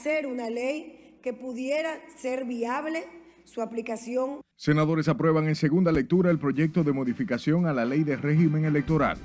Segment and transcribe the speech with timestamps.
[0.00, 3.04] hacer una ley que pudiera ser viable
[3.44, 4.40] su aplicación.
[4.56, 9.18] Senadores aprueban en segunda lectura el proyecto de modificación a la ley de régimen electoral.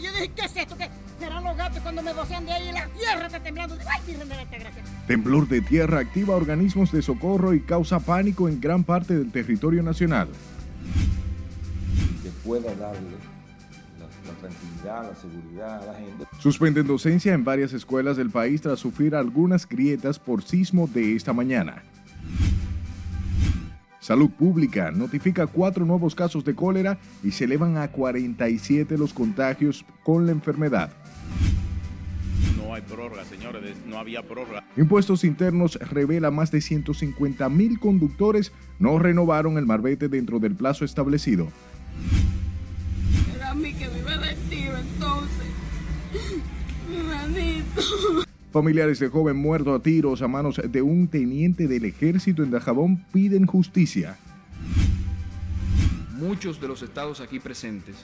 [0.00, 0.76] Yo dije, ¿qué es esto?
[0.78, 0.88] ¿Qué?
[1.18, 3.74] ¿Serán los gatos cuando me vocean de ahí y la tierra está temblando?
[3.74, 4.82] ¡Ay, Virgen de la Gracia!
[5.08, 9.82] Temblor de tierra activa organismos de socorro y causa pánico en gran parte del territorio
[9.82, 10.28] nacional.
[12.22, 13.16] Que pueda darle
[14.40, 16.24] tranquilidad, la seguridad a la gente.
[16.38, 21.32] Suspenden docencia en varias escuelas del país tras sufrir algunas grietas por sismo de esta
[21.32, 21.82] mañana.
[24.00, 29.84] Salud Pública notifica cuatro nuevos casos de cólera y se elevan a 47 los contagios
[30.02, 30.90] con la enfermedad.
[32.56, 34.64] No hay prórroga, señores, no había prórroga.
[34.76, 40.86] Impuestos Internos revela más de 150 mil conductores no renovaron el marbete dentro del plazo
[40.86, 41.48] establecido.
[48.52, 53.04] Familiares de joven muerto a tiros a manos de un teniente del ejército en Dajabón
[53.12, 54.18] piden justicia.
[56.18, 57.96] Muchos de los estados aquí presentes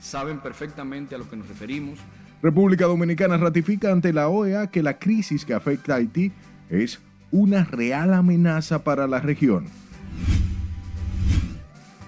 [0.00, 1.98] saben perfectamente a lo que nos referimos.
[2.42, 6.32] República Dominicana ratifica ante la OEA que la crisis que afecta a Haití
[6.68, 9.66] es una real amenaza para la región.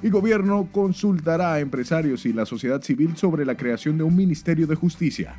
[0.03, 4.67] Y gobierno consultará a empresarios y la sociedad civil sobre la creación de un Ministerio
[4.67, 5.37] de Justicia.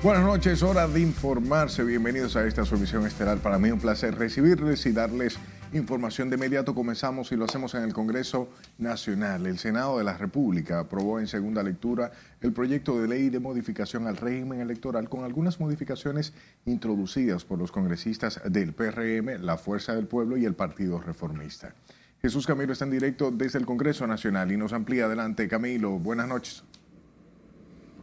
[0.00, 1.82] Buenas noches, hora de informarse.
[1.82, 3.38] Bienvenidos a esta su emisión estelar.
[3.38, 5.38] Para mí un placer recibirles y darles
[5.72, 6.74] información de inmediato.
[6.74, 9.46] Comenzamos y lo hacemos en el Congreso Nacional.
[9.46, 14.06] El Senado de la República aprobó en segunda lectura el proyecto de ley de modificación
[14.06, 16.32] al régimen electoral con algunas modificaciones
[16.66, 21.74] introducidas por los congresistas del PRM, la Fuerza del Pueblo y el Partido Reformista.
[22.20, 25.46] Jesús Camilo está en directo desde el Congreso Nacional y nos amplía adelante.
[25.46, 26.64] Camilo, buenas noches.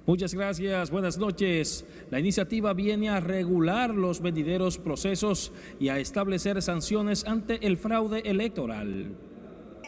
[0.08, 1.84] Muchas gracias, buenas noches.
[2.12, 8.20] La iniciativa viene a regular los vendideros procesos y a establecer sanciones ante el fraude
[8.20, 9.18] electoral.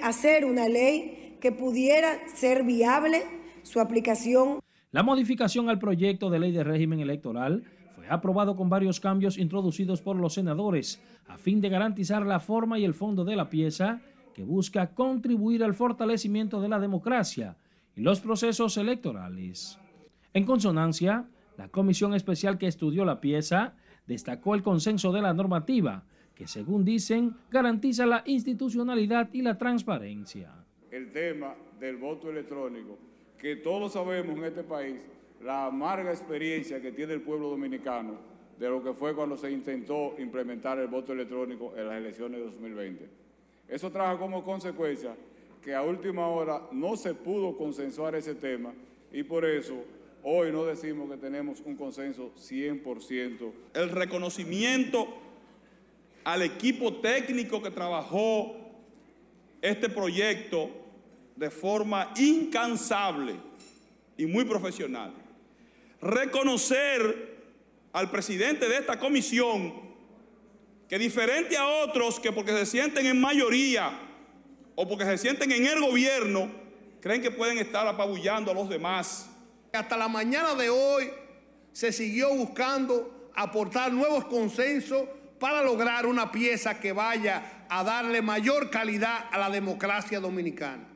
[0.02, 3.26] Hacer una ley que pudiera ser viable
[3.62, 4.60] su aplicación.
[4.92, 7.64] La modificación al proyecto de ley de régimen electoral
[7.96, 12.80] fue aprobado con varios cambios introducidos por los senadores a fin de garantizar la forma
[12.80, 14.02] y el fondo de la pieza
[14.34, 17.56] que busca contribuir al fortalecimiento de la democracia
[17.96, 19.78] y los procesos electorales.
[20.38, 21.26] En consonancia,
[21.58, 23.74] la comisión especial que estudió la pieza
[24.06, 26.04] destacó el consenso de la normativa,
[26.36, 30.54] que según dicen garantiza la institucionalidad y la transparencia.
[30.92, 33.00] El tema del voto electrónico,
[33.36, 34.98] que todos sabemos en este país
[35.44, 38.20] la amarga experiencia que tiene el pueblo dominicano
[38.60, 42.46] de lo que fue cuando se intentó implementar el voto electrónico en las elecciones de
[42.46, 43.10] 2020.
[43.70, 45.16] Eso trajo como consecuencia
[45.64, 48.72] que a última hora no se pudo consensuar ese tema
[49.12, 53.52] y por eso Hoy no decimos que tenemos un consenso 100%.
[53.74, 55.08] El reconocimiento
[56.24, 58.56] al equipo técnico que trabajó
[59.62, 60.70] este proyecto
[61.36, 63.36] de forma incansable
[64.18, 65.14] y muy profesional.
[66.02, 67.38] Reconocer
[67.94, 69.74] al presidente de esta comisión
[70.90, 73.98] que diferente a otros que porque se sienten en mayoría
[74.76, 76.50] o porque se sienten en el gobierno,
[77.02, 79.30] creen que pueden estar apabullando a los demás
[79.74, 81.10] hasta la mañana de hoy
[81.72, 85.04] se siguió buscando aportar nuevos consensos
[85.40, 90.88] para lograr una pieza que vaya a darle mayor calidad a la democracia dominicana.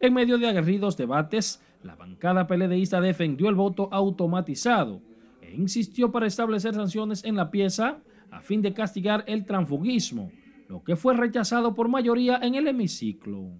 [0.00, 5.00] En medio de aguerridos debates, la bancada PLDista defendió el voto automatizado
[5.40, 7.98] e insistió para establecer sanciones en la pieza
[8.30, 10.32] a fin de castigar el transfugismo,
[10.68, 13.52] lo que fue rechazado por mayoría en el hemiciclo.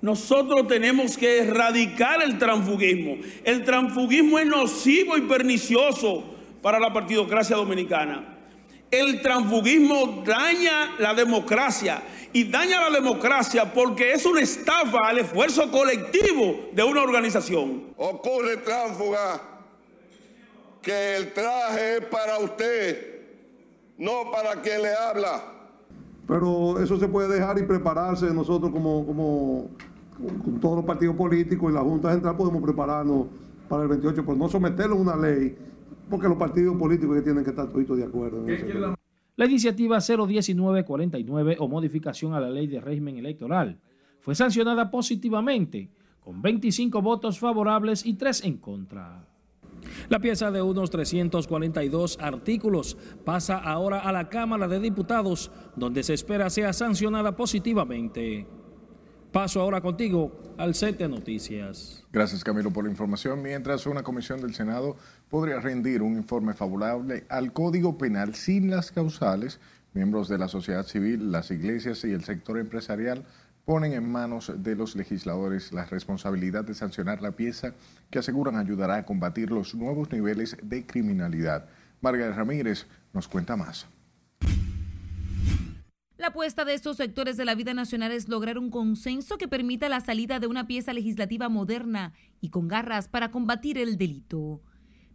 [0.00, 3.16] Nosotros tenemos que erradicar el transfugismo.
[3.44, 6.24] El transfugismo es nocivo y pernicioso
[6.62, 8.36] para la partidocracia dominicana.
[8.90, 12.02] El transfugismo daña la democracia
[12.32, 17.92] y daña la democracia porque es una estafa al esfuerzo colectivo de una organización.
[17.96, 19.42] Ocurre, tránsfuga,
[20.80, 23.26] que el traje es para usted,
[23.98, 25.44] no para quien le habla.
[26.26, 29.70] Pero eso se puede dejar y prepararse nosotros como, como
[30.18, 33.26] con todos los partidos políticos y la Junta Central podemos prepararnos
[33.68, 35.56] para el 28, pero no someterlo a una ley,
[36.10, 38.44] porque los partidos políticos que tienen que estar todos de acuerdo.
[39.36, 43.78] la iniciativa 01949 o modificación a la ley de régimen electoral
[44.20, 45.90] fue sancionada positivamente
[46.20, 49.24] con 25 votos favorables y 3 en contra.
[50.08, 56.14] La pieza de unos 342 artículos pasa ahora a la Cámara de Diputados, donde se
[56.14, 58.46] espera sea sancionada positivamente.
[59.32, 62.02] Paso ahora contigo al set noticias.
[62.10, 63.42] Gracias Camilo por la información.
[63.42, 64.96] Mientras una comisión del Senado
[65.28, 69.60] podría rendir un informe favorable al Código Penal sin las causales,
[69.92, 73.26] miembros de la sociedad civil, las iglesias y el sector empresarial
[73.66, 77.74] ponen en manos de los legisladores la responsabilidad de sancionar la pieza
[78.10, 81.68] que aseguran ayudará a combatir los nuevos niveles de criminalidad.
[82.00, 83.86] Margarita Ramírez nos cuenta más.
[86.18, 89.88] La apuesta de estos sectores de la vida nacional es lograr un consenso que permita
[89.88, 94.60] la salida de una pieza legislativa moderna y con garras para combatir el delito.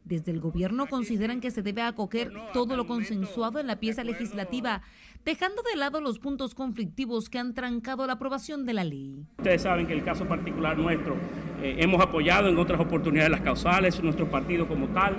[0.05, 4.81] Desde el gobierno consideran que se debe acoger todo lo consensuado en la pieza legislativa,
[5.25, 9.25] dejando de lado los puntos conflictivos que han trancado la aprobación de la ley.
[9.39, 11.15] Ustedes saben que el caso particular nuestro
[11.61, 15.17] eh, hemos apoyado en otras oportunidades las causales, nuestro partido como tal.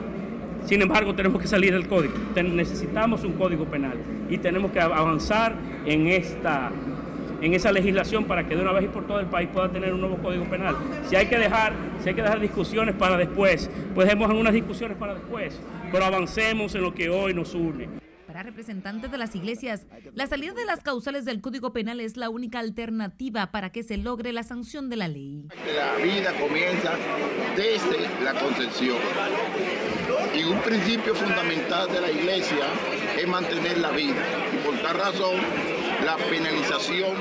[0.64, 2.14] Sin embargo, tenemos que salir del código.
[2.42, 3.98] necesitamos un código penal
[4.30, 6.70] y tenemos que avanzar en esta
[7.40, 9.92] en esa legislación para que de una vez y por todo el país pueda tener
[9.92, 10.76] un nuevo código penal.
[11.06, 14.96] Si hay que dejar, si hay que dejar discusiones para después, pues demos algunas discusiones
[14.96, 15.60] para después,
[15.92, 17.88] pero avancemos en lo que hoy nos une.
[18.34, 22.30] Para representantes de las iglesias, la salida de las causales del Código Penal es la
[22.30, 25.46] única alternativa para que se logre la sanción de la ley.
[25.76, 26.94] La vida comienza
[27.54, 28.96] desde la concepción.
[30.34, 32.66] Y un principio fundamental de la iglesia
[33.16, 34.26] es mantener la vida.
[34.52, 35.36] Y por tal razón,
[36.04, 37.14] la penalización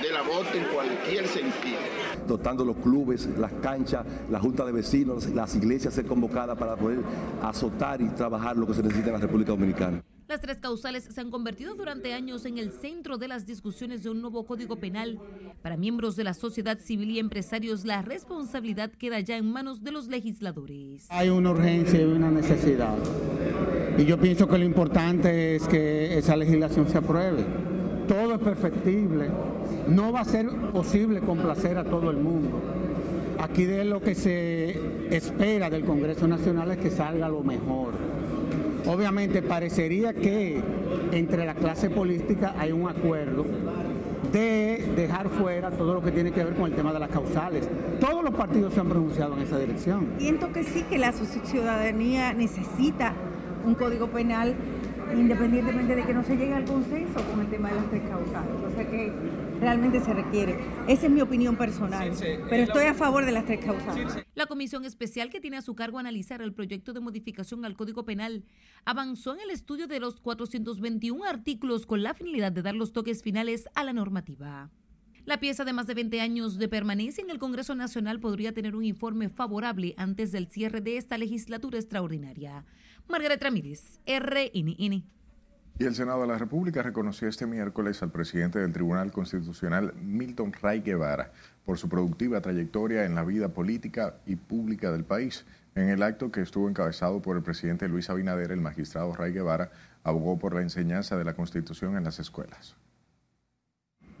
[0.00, 1.93] del aborto en cualquier sentido.
[2.26, 7.00] Dotando los clubes, las canchas, la junta de vecinos, las iglesias ser convocadas para poder
[7.42, 10.02] azotar y trabajar lo que se necesita en la República Dominicana.
[10.26, 14.10] Las tres causales se han convertido durante años en el centro de las discusiones de
[14.10, 15.20] un nuevo código penal.
[15.60, 19.92] Para miembros de la sociedad civil y empresarios, la responsabilidad queda ya en manos de
[19.92, 21.06] los legisladores.
[21.10, 22.96] Hay una urgencia y una necesidad.
[23.98, 27.44] Y yo pienso que lo importante es que esa legislación se apruebe
[28.06, 29.28] todo es perfectible.
[29.88, 32.60] No va a ser posible complacer a todo el mundo.
[33.40, 34.78] Aquí de lo que se
[35.10, 37.92] espera del Congreso Nacional es que salga lo mejor.
[38.86, 40.60] Obviamente parecería que
[41.12, 43.44] entre la clase política hay un acuerdo
[44.32, 47.68] de dejar fuera todo lo que tiene que ver con el tema de las causales.
[48.00, 50.08] Todos los partidos se han pronunciado en esa dirección.
[50.18, 53.14] Siento que sí, que la ciudadanía necesita
[53.64, 54.54] un código penal
[55.12, 58.52] independientemente de que no se llegue al consenso con el tema de las tres causales.
[58.64, 59.12] O sea que
[59.60, 60.58] realmente se requiere.
[60.88, 62.12] Esa es mi opinión personal,
[62.48, 64.24] pero estoy a favor de las tres causales.
[64.34, 68.04] La comisión especial que tiene a su cargo analizar el proyecto de modificación al Código
[68.04, 68.44] Penal
[68.84, 73.22] avanzó en el estudio de los 421 artículos con la finalidad de dar los toques
[73.22, 74.70] finales a la normativa.
[75.24, 78.76] La pieza de más de 20 años de permanencia en el Congreso Nacional podría tener
[78.76, 82.66] un informe favorable antes del cierre de esta legislatura extraordinaria.
[83.08, 85.04] Margaret Ramírez, RNN.
[85.76, 90.52] Y el Senado de la República reconoció este miércoles al presidente del Tribunal Constitucional, Milton
[90.52, 91.32] Ray Guevara,
[91.64, 95.44] por su productiva trayectoria en la vida política y pública del país.
[95.74, 99.72] En el acto que estuvo encabezado por el presidente Luis Abinader, el magistrado Ray Guevara
[100.04, 102.76] abogó por la enseñanza de la Constitución en las escuelas.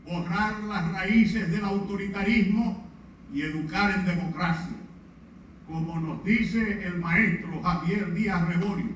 [0.04, 2.84] Borrar las raíces del autoritarismo
[3.32, 4.83] y educar en democracia
[5.66, 8.90] como nos dice el maestro Javier Díaz Reborio,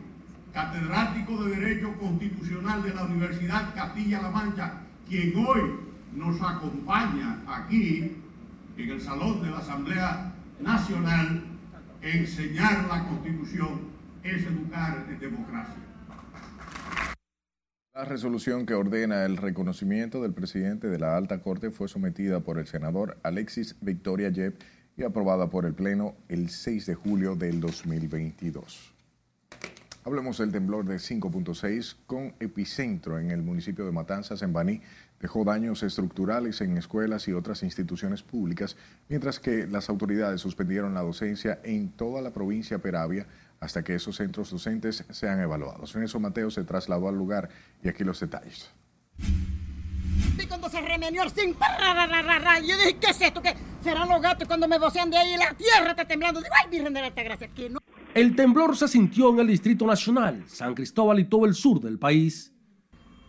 [0.52, 4.72] catedrático de Derecho Constitucional de la Universidad Castilla-La Mancha,
[5.08, 5.60] quien hoy
[6.14, 8.16] nos acompaña aquí
[8.76, 11.44] en el Salón de la Asamblea Nacional,
[12.02, 13.80] enseñar la Constitución
[14.22, 15.74] es educar en democracia.
[17.94, 22.58] La resolución que ordena el reconocimiento del presidente de la Alta Corte fue sometida por
[22.58, 24.62] el senador Alexis Victoria Yep
[24.98, 28.92] y aprobada por el Pleno el 6 de julio del 2022.
[30.04, 34.80] Hablemos del temblor de 5.6 con epicentro en el municipio de Matanzas, en Baní.
[35.20, 38.76] Dejó daños estructurales en escuelas y otras instituciones públicas,
[39.08, 43.26] mientras que las autoridades suspendieron la docencia en toda la provincia Peravia
[43.60, 45.94] hasta que esos centros docentes sean evaluados.
[45.94, 47.50] En eso Mateo se trasladó al lugar
[47.82, 48.70] y aquí los detalles.
[50.40, 51.56] Y cuando se remenió el zinc,
[52.66, 53.42] yo dije, ¿qué es esto?
[53.42, 56.40] ¿Qué serán los gatos cuando me vocean de ahí la tierra está temblando?
[56.40, 57.78] Digo, ay, Virgen de la Gracia, que no.
[58.14, 61.98] El temblor se sintió en el Distrito Nacional, San Cristóbal y todo el sur del
[61.98, 62.52] país.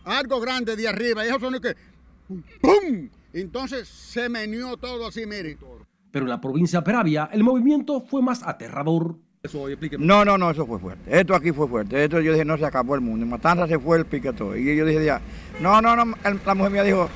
[0.06, 1.76] Algo grande de arriba, y eso son que
[2.62, 3.10] ¡pum!
[3.34, 5.58] Entonces se meneó todo así, mire.
[6.12, 9.20] Pero en la provincia de Peravia, el movimiento fue más aterrador.
[9.98, 11.18] No, no, no, eso fue fuerte.
[11.18, 12.04] Esto aquí fue fuerte.
[12.04, 13.24] Esto yo dije, no se acabó el mundo.
[13.24, 14.60] En Matanza se fue el piquetón.
[14.60, 15.22] Y yo dije, ya,
[15.62, 16.14] no, no, no.
[16.46, 17.10] La mujer mía dijo,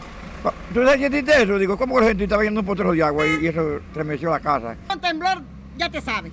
[0.74, 1.60] ¿tú sentiste eso?
[1.60, 4.39] Digo, ¿cómo que la gente estaba viendo un potrero de agua y, eso estremeció la
[4.39, 4.77] casa?
[4.88, 5.42] Con temblor,
[5.77, 6.32] ya te sabes.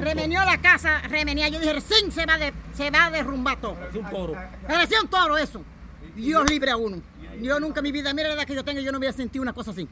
[0.00, 1.48] remenió la casa, remenía.
[1.48, 3.74] Yo dije, sí, se va, de, se va a derrumbar todo.
[3.74, 4.34] Parecía un toro.
[4.66, 5.62] Parecía un toro eso.
[6.16, 7.00] Dios libre a uno.
[7.40, 9.42] Yo nunca en mi vida, mira la edad que yo tengo, yo no había sentido
[9.42, 9.88] una cosa así.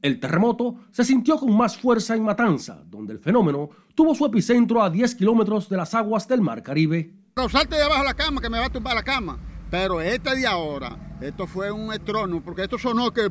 [0.00, 4.80] El terremoto se sintió con más fuerza en Matanza, donde el fenómeno tuvo su epicentro
[4.82, 7.12] a 10 kilómetros de las aguas del Mar Caribe.
[7.34, 9.38] Pero salte de abajo la cama que me va a tumbar la cama.
[9.70, 13.28] Pero este de ahora, esto fue un estrono, porque esto sonó que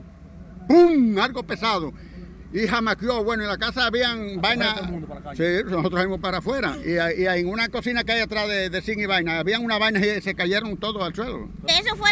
[0.67, 1.17] ¡pum!
[1.19, 1.93] algo pesado.
[2.53, 4.79] Y jamaqueó, bueno, en la casa habían vainas.
[5.35, 6.77] Sí, nosotros fuimos para afuera.
[6.85, 9.77] Y, y en una cocina que hay atrás de, de zinc y vaina, habían una
[9.77, 11.49] vaina y se cayeron todos al suelo.
[11.67, 12.09] Eso fue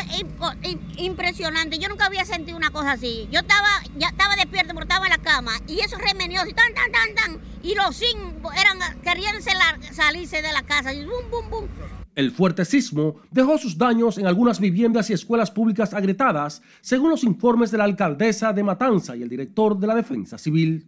[0.98, 1.80] impresionante.
[1.80, 3.30] Yo nunca había sentido una cosa así.
[3.32, 5.54] Yo estaba, ya estaba despierto, pero estaba en la cama.
[5.68, 7.42] Y eso remenió así, tan, tan, tan, tan.
[7.63, 10.94] Y los zinc eran, querían salirse de la casa.
[10.94, 11.68] Y bum, bum, bum.
[12.15, 17.25] El fuerte sismo dejó sus daños en algunas viviendas y escuelas públicas agrietadas, según los
[17.25, 20.86] informes de la alcaldesa de Matanza y el director de la Defensa Civil.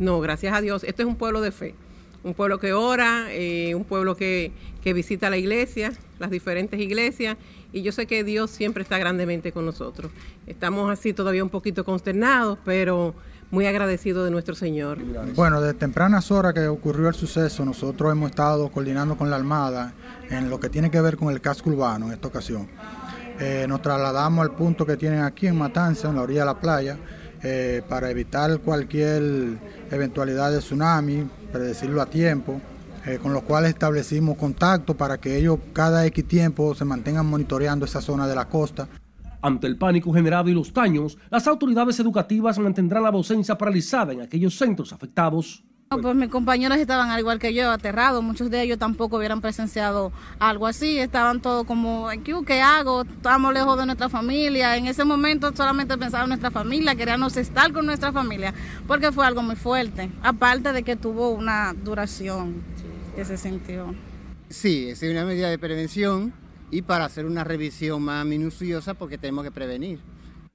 [0.00, 0.82] No, gracias a Dios.
[0.82, 1.76] Este es un pueblo de fe.
[2.24, 4.50] Un pueblo que ora, eh, un pueblo que,
[4.82, 7.36] que visita la iglesia, las diferentes iglesias.
[7.72, 10.10] Y yo sé que Dios siempre está grandemente con nosotros.
[10.48, 13.14] Estamos así todavía un poquito consternados, pero
[13.54, 14.98] muy agradecidos de nuestro Señor.
[15.34, 19.94] Bueno, de tempranas horas que ocurrió el suceso, nosotros hemos estado coordinando con la Armada
[20.28, 22.68] en lo que tiene que ver con el casco urbano en esta ocasión.
[23.38, 26.60] Eh, nos trasladamos al punto que tienen aquí en Matanza, en la orilla de la
[26.60, 26.98] playa,
[27.42, 29.22] eh, para evitar cualquier
[29.90, 32.60] eventualidad de tsunami, predecirlo a tiempo,
[33.06, 37.84] eh, con los cuales establecimos contacto para que ellos cada X tiempo se mantengan monitoreando
[37.84, 38.88] esa zona de la costa.
[39.44, 44.22] Ante el pánico generado y los daños, las autoridades educativas mantendrán la docencia paralizada en
[44.22, 45.62] aquellos centros afectados.
[45.90, 48.22] No, Pues mis compañeros estaban al igual que yo, aterrados.
[48.22, 50.98] Muchos de ellos tampoco hubieran presenciado algo así.
[50.98, 53.02] Estaban todos como, ¿qué, hago?
[53.02, 54.78] Estamos lejos de nuestra familia.
[54.78, 58.54] En ese momento solamente pensaba en nuestra familia, queríamos estar con nuestra familia,
[58.86, 60.10] porque fue algo muy fuerte.
[60.22, 62.62] Aparte de que tuvo una duración
[63.14, 63.94] que se sintió.
[64.48, 66.32] Sí, es una medida de prevención
[66.70, 70.00] y para hacer una revisión más minuciosa porque tenemos que prevenir.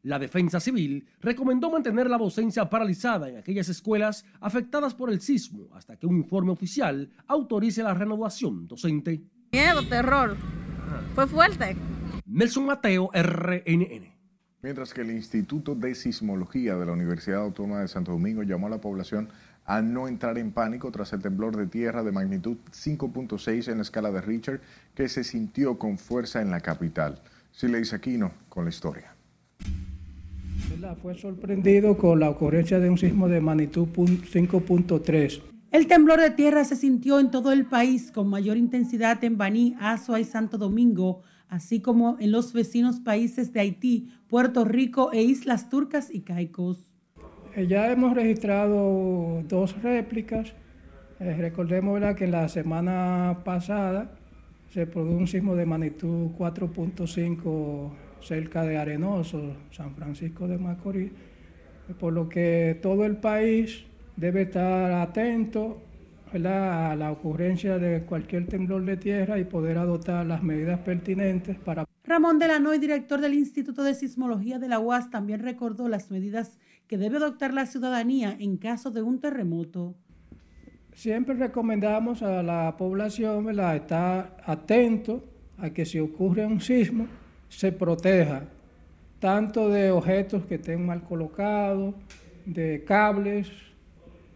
[0.03, 5.67] La Defensa Civil recomendó mantener la docencia paralizada en aquellas escuelas afectadas por el sismo
[5.73, 9.21] hasta que un informe oficial autorice la renovación docente.
[9.51, 10.37] Miedo, terror.
[11.15, 11.75] Fue fuerte.
[12.25, 14.19] Nelson Mateo, RNN.
[14.61, 18.69] Mientras que el Instituto de Sismología de la Universidad Autónoma de Santo Domingo llamó a
[18.69, 19.48] la población a
[19.81, 24.11] no entrar en pánico tras el temblor de tierra de magnitud 5.6 en la escala
[24.11, 24.61] de Richter
[24.95, 27.21] que se sintió con fuerza en la capital.
[27.51, 29.13] Sileis Aquino con la historia.
[31.01, 35.41] Fue sorprendido con la ocurrencia de un sismo de magnitud pun- 5.3.
[35.71, 39.75] El temblor de tierra se sintió en todo el país con mayor intensidad en Baní,
[39.79, 45.21] Azua y Santo Domingo, así como en los vecinos países de Haití, Puerto Rico e
[45.21, 46.88] Islas Turcas y Caicos.
[47.55, 50.53] Eh, Ya hemos registrado dos réplicas.
[51.19, 52.15] Eh, recordemos ¿verdad?
[52.15, 54.11] que la semana pasada
[54.71, 57.89] se produjo un sismo de magnitud 4.5
[58.21, 61.11] cerca de Arenoso, San Francisco de Macorís,
[61.99, 63.83] por lo que todo el país
[64.15, 65.81] debe estar atento
[66.31, 66.91] ¿verdad?
[66.91, 71.85] a la ocurrencia de cualquier temblor de tierra y poder adoptar las medidas pertinentes para
[72.05, 76.57] Ramón Delanoy, director del Instituto de Sismología de la UAS, también recordó las medidas
[76.89, 79.93] que debe adoptar la ciudadanía en caso de un terremoto.
[80.93, 85.23] Siempre recomendamos a la población estar atento
[85.59, 87.05] a que si ocurre un sismo
[87.47, 88.41] se proteja
[89.19, 91.93] tanto de objetos que estén mal colocados,
[92.47, 93.51] de cables,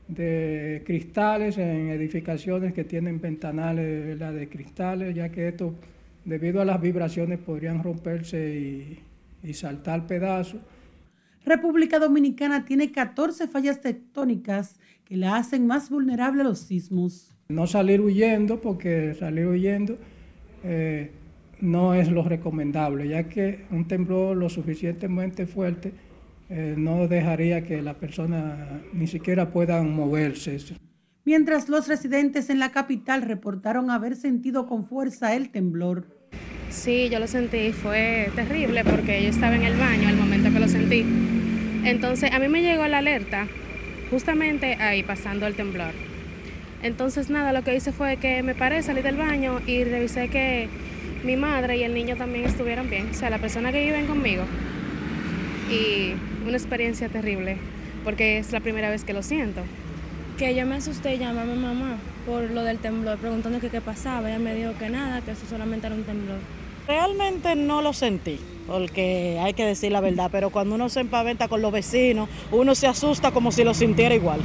[0.07, 5.73] de cristales en edificaciones que tienen ventanales de cristales, ya que esto,
[6.23, 8.99] debido a las vibraciones, podrían romperse
[9.41, 10.61] y saltar pedazos.
[11.45, 17.35] República Dominicana tiene 14 fallas tectónicas que la hacen más vulnerable a los sismos.
[17.49, 19.97] No salir huyendo, porque salir huyendo
[20.63, 21.11] eh,
[21.59, 25.93] no es lo recomendable, ya que un temblor lo suficientemente fuerte
[26.49, 30.57] eh, no dejaría que la persona ni siquiera puedan moverse.
[31.25, 36.05] Mientras los residentes en la capital reportaron haber sentido con fuerza el temblor.
[36.73, 40.59] Sí, yo lo sentí, fue terrible porque yo estaba en el baño al momento que
[40.59, 41.05] lo sentí.
[41.85, 43.47] Entonces a mí me llegó la alerta
[44.09, 45.93] justamente ahí pasando el temblor.
[46.81, 50.67] Entonces nada, lo que hice fue que me paré, salí del baño y revisé que
[51.23, 54.43] mi madre y el niño también estuvieran bien, o sea, la persona que viven conmigo.
[55.71, 56.13] Y
[56.45, 57.57] una experiencia terrible
[58.03, 59.61] porque es la primera vez que lo siento.
[60.37, 64.27] que yo me asusté llamé a mi mamá por lo del temblor, preguntando qué pasaba.
[64.27, 66.39] Ella me dijo que nada, que eso solamente era un temblor.
[66.87, 71.47] Realmente no lo sentí, porque hay que decir la verdad, pero cuando uno se empaventa
[71.47, 74.41] con los vecinos, uno se asusta como si lo sintiera igual.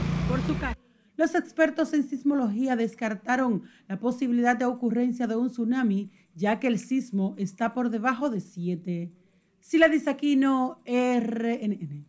[1.16, 6.78] Los expertos en sismología descartaron la posibilidad de ocurrencia de un tsunami, ya que el
[6.78, 9.12] sismo está por debajo de 7.
[9.58, 12.06] Sila Disaquino, RNN.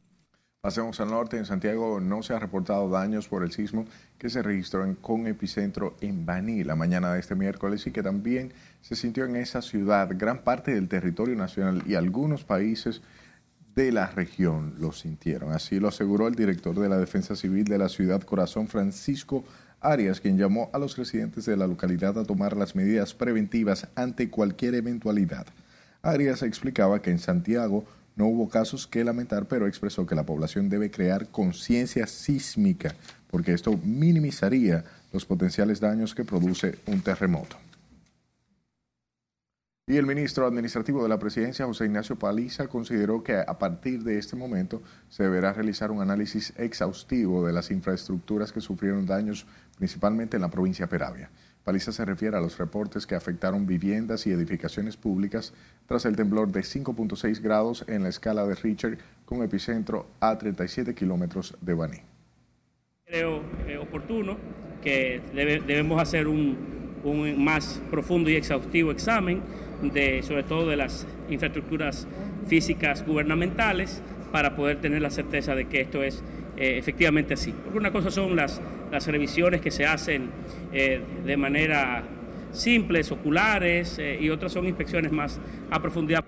[0.62, 1.38] Pasemos al norte.
[1.38, 3.86] En Santiago no se ha reportado daños por el sismo
[4.20, 8.04] que se registró en, con epicentro en Baní la mañana de este miércoles y que
[8.04, 10.10] también se sintió en esa ciudad.
[10.12, 13.02] Gran parte del territorio nacional y algunos países
[13.76, 15.54] de la región lo sintieron.
[15.54, 19.46] Así lo aseguró el director de la Defensa Civil de la ciudad Corazón, Francisco
[19.80, 24.30] Arias, quien llamó a los residentes de la localidad a tomar las medidas preventivas ante
[24.30, 25.48] cualquier eventualidad.
[26.02, 27.86] Arias explicaba que en Santiago
[28.20, 32.94] no hubo casos que lamentar, pero expresó que la población debe crear conciencia sísmica,
[33.32, 34.84] porque esto minimizaría
[35.14, 37.56] los potenciales daños que produce un terremoto.
[39.88, 44.20] Y el ministro administrativo de la presidencia, José Ignacio Paliza, consideró que a partir de
[44.20, 49.48] este momento se deberá realizar un análisis exhaustivo de las infraestructuras que sufrieron daños
[49.78, 51.30] principalmente en la provincia de Peravia.
[51.70, 55.54] Paliza se refiere a los reportes que afectaron viviendas y edificaciones públicas
[55.86, 60.96] tras el temblor de 5.6 grados en la escala de Richter con epicentro a 37
[60.96, 61.98] kilómetros de Baní.
[63.06, 64.38] Creo eh, oportuno
[64.82, 66.58] que debemos hacer un,
[67.04, 69.44] un más profundo y exhaustivo examen
[69.84, 72.08] de, sobre todo de las infraestructuras
[72.48, 76.24] físicas gubernamentales para poder tener la certeza de que esto es
[76.60, 77.52] eh, efectivamente así.
[77.52, 78.62] Porque una cosa son las,
[78.92, 80.30] las revisiones que se hacen
[80.74, 82.04] eh, de manera
[82.52, 85.40] simples, oculares, eh, y otras son inspecciones más
[85.72, 86.26] a profundidad.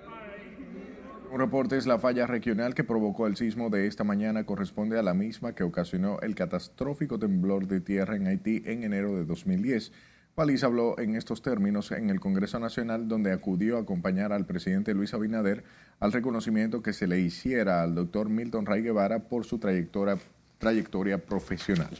[1.31, 5.03] Un reporte es la falla regional que provocó el sismo de esta mañana corresponde a
[5.03, 9.91] la misma que ocasionó el catastrófico temblor de tierra en Haití en enero de 2010.
[10.41, 14.95] Paliza habló en estos términos en el Congreso Nacional, donde acudió a acompañar al presidente
[14.95, 15.63] Luis Abinader
[15.99, 20.17] al reconocimiento que se le hiciera al doctor Milton Ray Guevara por su trayectoria,
[20.57, 21.91] trayectoria profesional.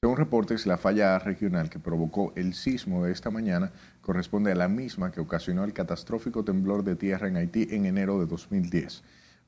[0.00, 4.68] Según reportes, la falla regional que provocó el sismo de esta mañana corresponde a la
[4.68, 9.02] misma que ocasionó el catastrófico temblor de tierra en Haití en enero de 2010.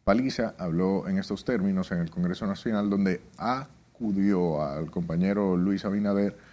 [0.04, 6.49] Paliza habló en estos términos en el Congreso Nacional, donde acudió al compañero Luis Abinader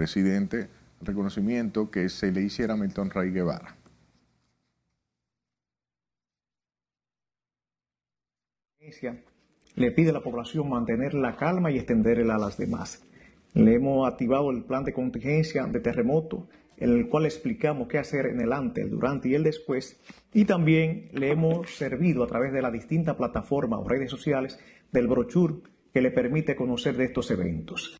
[0.00, 0.68] presidente,
[1.02, 3.76] reconocimiento que se le hiciera a Milton Ray Guevara.
[9.76, 13.04] Le pide a la población mantener la calma y extenderla a las demás.
[13.52, 18.24] Le hemos activado el plan de contingencia de terremoto, en el cual explicamos qué hacer
[18.24, 20.00] en el antes, el durante y el después.
[20.32, 24.58] Y también le hemos servido a través de la distinta plataforma o redes sociales
[24.92, 25.56] del brochure
[25.92, 27.99] que le permite conocer de estos eventos.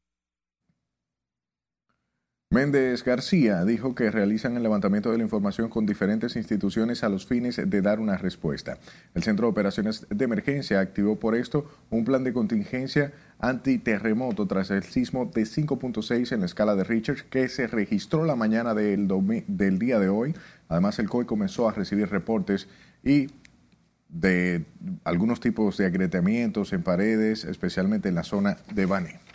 [2.52, 7.24] Méndez García dijo que realizan el levantamiento de la información con diferentes instituciones a los
[7.24, 8.78] fines de dar una respuesta.
[9.14, 14.72] El Centro de Operaciones de Emergencia activó por esto un plan de contingencia antiterremoto tras
[14.72, 19.06] el sismo de 5.6 en la escala de Richter que se registró la mañana del,
[19.46, 20.34] del día de hoy.
[20.68, 22.66] Además, el COI comenzó a recibir reportes
[23.04, 23.28] y
[24.08, 24.64] de
[25.04, 29.29] algunos tipos de agrietamientos en paredes, especialmente en la zona de Bane.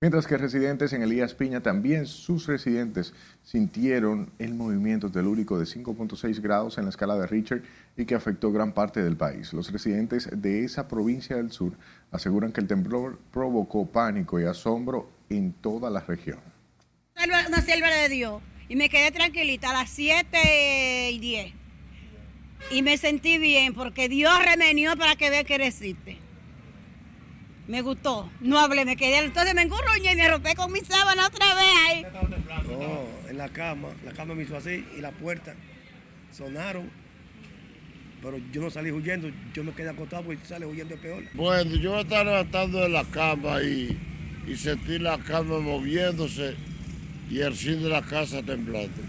[0.00, 6.40] Mientras que residentes en Elías Piña, también sus residentes sintieron el movimiento telúrico de 5.6
[6.40, 7.64] grados en la escala de Richter
[7.96, 9.52] y que afectó gran parte del país.
[9.52, 11.72] Los residentes de esa provincia del sur
[12.12, 16.38] aseguran que el temblor provocó pánico y asombro en toda la región.
[17.48, 21.54] Una selva de Dios y me quedé tranquilita a las 7 y 10
[22.70, 26.27] y me sentí bien porque Dios remenió para que vea que resiste.
[27.68, 28.30] Me gustó.
[28.40, 29.18] No hablé, me quedé.
[29.18, 32.06] Entonces me engurruñé y me rompí con mi sábana otra vez ahí.
[32.66, 33.88] No, en la cama.
[34.04, 35.54] La cama me hizo así y la puerta
[36.32, 36.90] sonaron.
[38.22, 41.22] Pero yo no salí huyendo, yo me quedé acostado porque sale huyendo peor.
[41.34, 43.96] Bueno, yo estaba levantando de la cama y,
[44.46, 46.56] y sentí la cama moviéndose
[47.30, 49.02] y el cine de la casa temblando.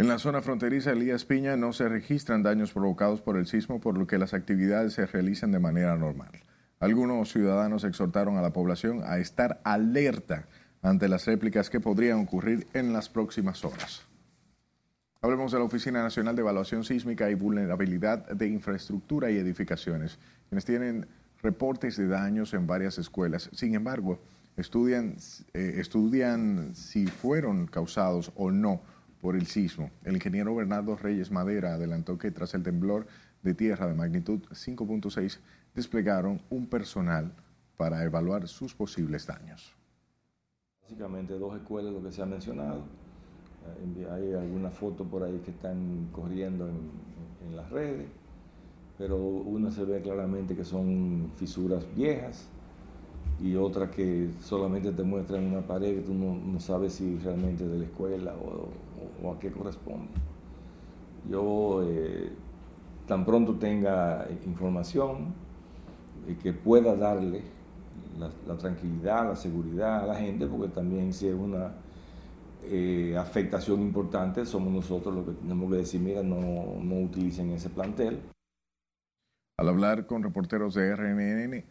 [0.00, 3.98] En la zona fronteriza Elías Piña no se registran daños provocados por el sismo, por
[3.98, 6.30] lo que las actividades se realizan de manera normal.
[6.78, 10.48] Algunos ciudadanos exhortaron a la población a estar alerta
[10.80, 14.06] ante las réplicas que podrían ocurrir en las próximas horas.
[15.20, 20.64] Hablemos de la Oficina Nacional de Evaluación Sísmica y Vulnerabilidad de Infraestructura y Edificaciones, quienes
[20.64, 21.08] tienen
[21.42, 23.50] reportes de daños en varias escuelas.
[23.52, 24.18] Sin embargo,
[24.56, 25.16] estudian,
[25.52, 28.80] eh, estudian si fueron causados o no
[29.20, 29.90] por el sismo.
[30.04, 33.06] El ingeniero Bernardo Reyes Madera adelantó que tras el temblor
[33.42, 35.38] de tierra de magnitud 5.6
[35.74, 37.32] desplegaron un personal
[37.76, 39.74] para evaluar sus posibles daños.
[40.82, 42.84] Básicamente dos escuelas, lo que se ha mencionado.
[43.96, 47.10] Eh, hay algunas fotos por ahí que están corriendo en,
[47.56, 48.06] las redes.
[48.96, 52.48] pero una se ve claramente que son fisuras viejas
[53.42, 57.70] y otra que solamente te muestran una pared que tú no, sabes si realmente es
[57.70, 58.68] de la escuela o,
[59.30, 60.08] a qué corresponde.
[61.28, 62.32] Yo eh,
[63.06, 65.34] tan pronto tenga información
[66.28, 67.42] y que pueda darle
[68.18, 71.72] la, tranquilidad, la seguridad a la gente, porque también si es una
[72.64, 76.36] eh, afectación importante, somos nosotros los que tenemos que decir, mira, no,
[76.82, 78.20] no utilicen ese plantel.
[79.58, 81.64] Al hablar con reporteros de RNN,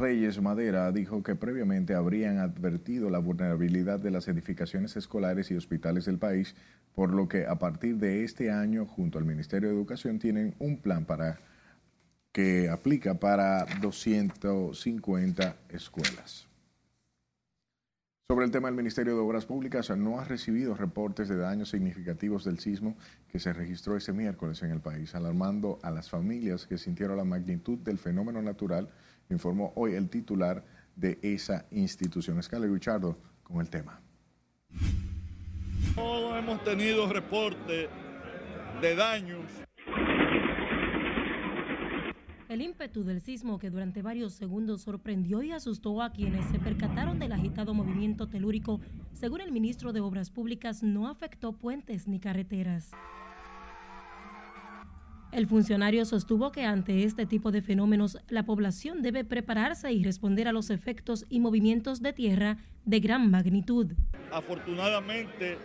[0.00, 6.06] Reyes Madera dijo que previamente habrían advertido la vulnerabilidad de las edificaciones escolares y hospitales
[6.06, 6.56] del país,
[6.94, 10.78] por lo que a partir de este año, junto al Ministerio de Educación, tienen un
[10.78, 11.38] plan para
[12.32, 16.48] que aplica para 250 escuelas.
[18.30, 22.44] Sobre el tema, el Ministerio de Obras Públicas no ha recibido reportes de daños significativos
[22.44, 22.96] del sismo
[23.28, 27.24] que se registró ese miércoles en el país, alarmando a las familias que sintieron la
[27.24, 28.88] magnitud del fenómeno natural,
[29.30, 30.64] informó hoy el titular
[30.96, 32.38] de esa institución.
[32.38, 34.00] Escala Richardo con el tema.
[35.96, 37.88] No hemos tenido reporte
[38.80, 39.44] de daños
[42.50, 47.20] el ímpetu del sismo que durante varios segundos sorprendió y asustó a quienes se percataron
[47.20, 48.80] del agitado movimiento telúrico,
[49.12, 52.90] según el ministro de Obras Públicas, no afectó puentes ni carreteras.
[55.32, 60.48] El funcionario sostuvo que ante este tipo de fenómenos la población debe prepararse y responder
[60.48, 63.92] a los efectos y movimientos de tierra de gran magnitud.
[64.32, 65.56] Afortunadamente,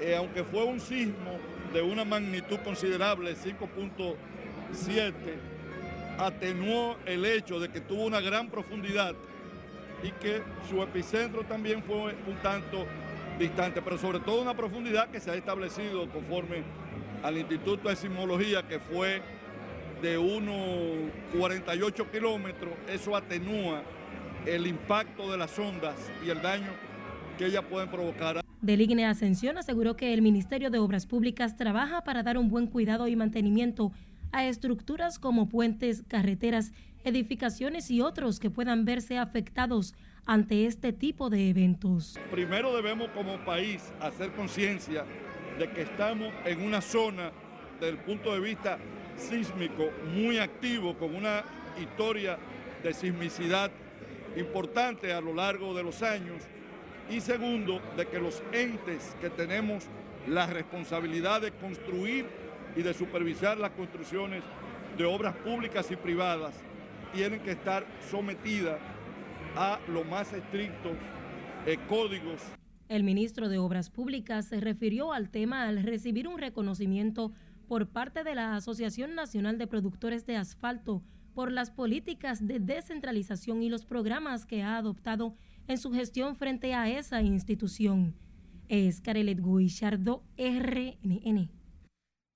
[0.00, 1.38] eh, aunque fue un sismo
[1.72, 5.12] de una magnitud considerable, 5.7,
[6.18, 9.14] atenuó el hecho de que tuvo una gran profundidad
[10.02, 12.86] y que su epicentro también fue un tanto
[13.38, 16.64] distante, pero sobre todo una profundidad que se ha establecido conforme
[17.24, 19.22] al Instituto de Sismología, que fue
[20.02, 23.82] de unos 48 kilómetros, eso atenúa
[24.44, 26.70] el impacto de las ondas y el daño
[27.38, 28.42] que ellas pueden provocar.
[28.60, 33.08] Deligne Ascensión aseguró que el Ministerio de Obras Públicas trabaja para dar un buen cuidado
[33.08, 33.90] y mantenimiento
[34.30, 36.72] a estructuras como puentes, carreteras,
[37.04, 39.94] edificaciones y otros que puedan verse afectados
[40.26, 42.18] ante este tipo de eventos.
[42.30, 45.04] Primero debemos como país hacer conciencia
[45.58, 47.30] de que estamos en una zona
[47.80, 48.78] desde el punto de vista
[49.16, 51.44] sísmico muy activo, con una
[51.80, 52.38] historia
[52.82, 53.70] de sismicidad
[54.36, 56.42] importante a lo largo de los años.
[57.10, 59.84] Y segundo, de que los entes que tenemos
[60.26, 62.26] la responsabilidad de construir
[62.76, 64.42] y de supervisar las construcciones
[64.96, 66.54] de obras públicas y privadas
[67.12, 68.78] tienen que estar sometidas
[69.56, 70.92] a los más estrictos
[71.66, 72.40] eh, códigos.
[72.88, 77.32] El ministro de Obras Públicas se refirió al tema al recibir un reconocimiento
[77.66, 81.02] por parte de la Asociación Nacional de Productores de Asfalto
[81.34, 85.34] por las políticas de descentralización y los programas que ha adoptado
[85.66, 88.14] en su gestión frente a esa institución.
[88.68, 91.63] Es Carelet Guillardo, RNN.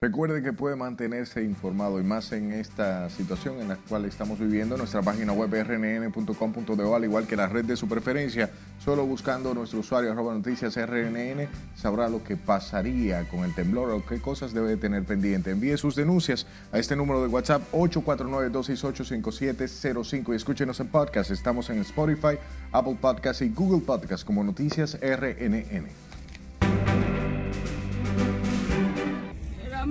[0.00, 4.76] Recuerde que puede mantenerse informado y más en esta situación en la cual estamos viviendo.
[4.76, 9.80] Nuestra página web rnn.com.do, al igual que la red de su preferencia, solo buscando nuestro
[9.80, 14.76] usuario arroba noticias rnn, sabrá lo que pasaría con el temblor o qué cosas debe
[14.76, 15.50] tener pendiente.
[15.50, 21.32] Envíe sus denuncias a este número de WhatsApp 849-268-5705 y escúchenos en podcast.
[21.32, 22.38] Estamos en Spotify,
[22.70, 26.07] Apple Podcast y Google Podcast como Noticias RNN.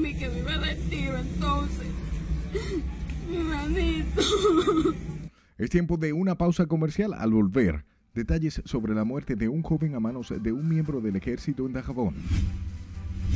[0.04, 1.88] Que me iba tiro entonces.
[3.30, 4.22] Mi manito.
[5.58, 7.84] Es tiempo de una pausa comercial al volver.
[8.14, 11.74] Detalles sobre la muerte de un joven a manos de un miembro del ejército en
[11.74, 12.16] Dajabón.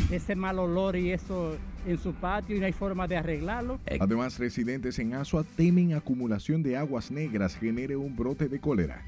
[0.09, 3.79] Ese mal olor y eso en su patio y no hay forma de arreglarlo.
[3.99, 9.03] Además, residentes en Asua temen acumulación de aguas negras genere un brote de cólera.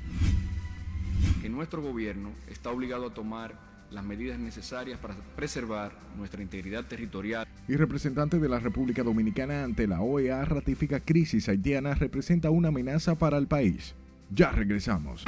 [1.41, 7.47] Que nuestro gobierno está obligado a tomar las medidas necesarias para preservar nuestra integridad territorial.
[7.67, 13.15] Y representante de la República Dominicana ante la OEA ratifica crisis haitiana representa una amenaza
[13.15, 13.95] para el país.
[14.31, 15.23] Ya regresamos.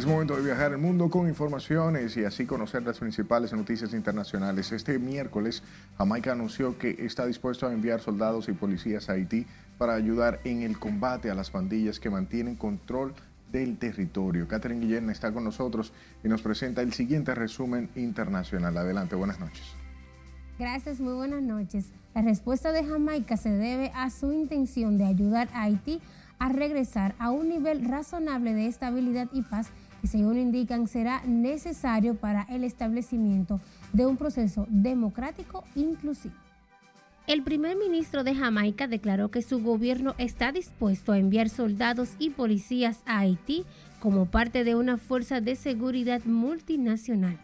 [0.00, 4.72] Es momento de viajar el mundo con informaciones y así conocer las principales noticias internacionales.
[4.72, 5.62] Este miércoles,
[5.98, 9.44] Jamaica anunció que está dispuesto a enviar soldados y policías a Haití
[9.76, 13.12] para ayudar en el combate a las pandillas que mantienen control
[13.52, 14.48] del territorio.
[14.48, 15.92] Catherine Guillén está con nosotros
[16.24, 18.78] y nos presenta el siguiente resumen internacional.
[18.78, 19.66] Adelante, buenas noches.
[20.58, 21.92] Gracias, muy buenas noches.
[22.14, 26.00] La respuesta de Jamaica se debe a su intención de ayudar a Haití
[26.40, 29.68] a regresar a un nivel razonable de estabilidad y paz
[30.00, 33.60] que según indican será necesario para el establecimiento
[33.92, 36.34] de un proceso democrático inclusivo.
[37.26, 42.30] El primer ministro de Jamaica declaró que su gobierno está dispuesto a enviar soldados y
[42.30, 43.64] policías a Haití
[44.00, 47.38] como parte de una fuerza de seguridad multinacional.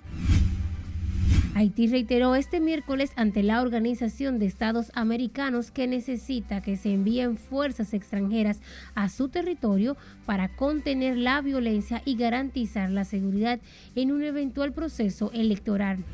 [1.56, 7.38] Haití reiteró este miércoles ante la Organización de Estados Americanos que necesita que se envíen
[7.38, 8.60] fuerzas extranjeras
[8.94, 13.58] a su territorio para contener la violencia y garantizar la seguridad
[13.94, 16.04] en un eventual proceso electoral.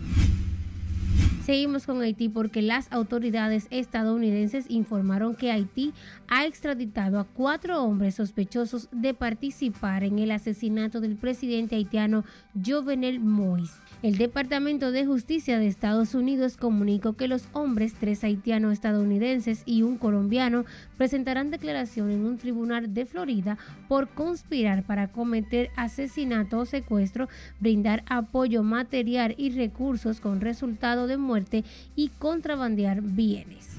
[1.44, 5.92] Seguimos con Haití porque las autoridades estadounidenses informaron que Haití
[6.28, 12.24] ha extraditado a cuatro hombres sospechosos de participar en el asesinato del presidente haitiano
[12.64, 13.72] Jovenel Moïse.
[14.02, 19.82] El Departamento de Justicia de Estados Unidos comunicó que los hombres, tres haitianos estadounidenses y
[19.82, 20.64] un colombiano,
[20.96, 27.28] presentarán declaración en un tribunal de Florida por conspirar para cometer asesinato o secuestro,
[27.60, 31.62] brindar apoyo material y recursos con resultado de muerte
[31.94, 33.76] y contrabandear bienes.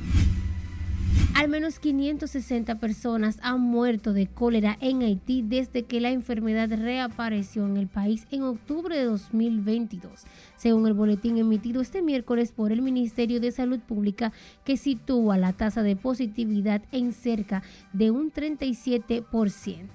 [1.35, 7.65] Al menos 560 personas han muerto de cólera en Haití desde que la enfermedad reapareció
[7.65, 10.23] en el país en octubre de 2022,
[10.55, 14.31] según el boletín emitido este miércoles por el Ministerio de Salud Pública
[14.63, 19.87] que sitúa la tasa de positividad en cerca de un 37%.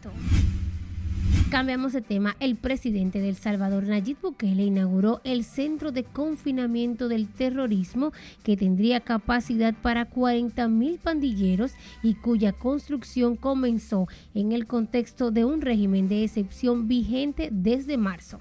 [1.50, 2.36] Cambiamos de tema.
[2.40, 8.12] El presidente de El Salvador, Nayib Bukele, inauguró el Centro de Confinamiento del Terrorismo
[8.42, 15.46] que tendría capacidad para 40 mil pandilleros y cuya construcción comenzó en el contexto de
[15.46, 18.40] un régimen de excepción vigente desde marzo.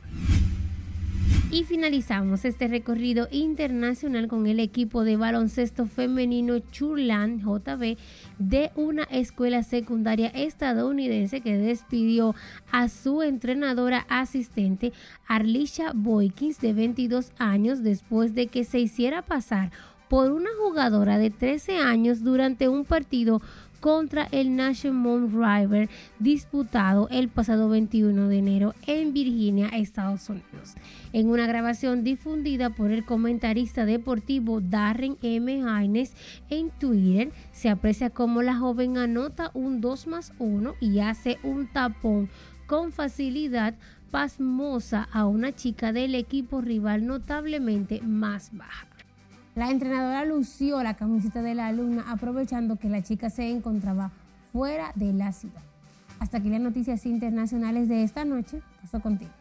[1.50, 7.98] Y finalizamos este recorrido internacional con el equipo de baloncesto femenino Churland JB
[8.38, 12.36] de una escuela secundaria estadounidense que despidió
[12.70, 14.92] a su entrenadora asistente
[15.26, 19.72] Arlisha Boykins de 22 años después de que se hiciera pasar
[20.10, 23.42] por una jugadora de 13 años durante un partido
[23.80, 30.76] contra el National River disputado el pasado 21 de enero en Virginia, Estados Unidos.
[31.13, 35.63] En una grabación difundida por el comentarista deportivo Darren M.
[35.68, 36.13] Haines
[36.50, 41.68] en Twitter, se aprecia cómo la joven anota un 2 más 1 y hace un
[41.68, 42.30] tapón
[42.66, 43.76] con facilidad
[44.12, 48.97] pasmosa a una chica del equipo rival notablemente más baja.
[49.58, 54.12] La entrenadora lució la camiseta de la alumna aprovechando que la chica se encontraba
[54.54, 55.63] fuera de la ciudad.
[56.20, 58.62] Hasta aquí las noticias internacionales de esta noche.
[58.84, 59.32] Paso contigo.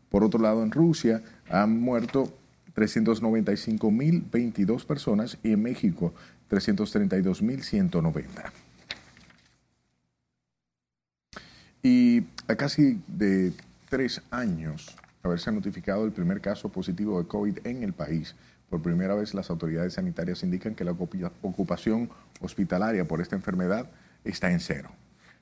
[0.09, 2.33] Por otro lado, en Rusia han muerto
[2.75, 6.15] 395.022 personas y en México
[6.49, 8.51] 332.190.
[11.83, 13.53] Y a casi de
[13.89, 18.35] tres años haberse notificado el primer caso positivo de COVID en el país,
[18.69, 22.09] por primera vez las autoridades sanitarias indican que la ocupación
[22.41, 23.89] hospitalaria por esta enfermedad
[24.23, 24.91] está en cero.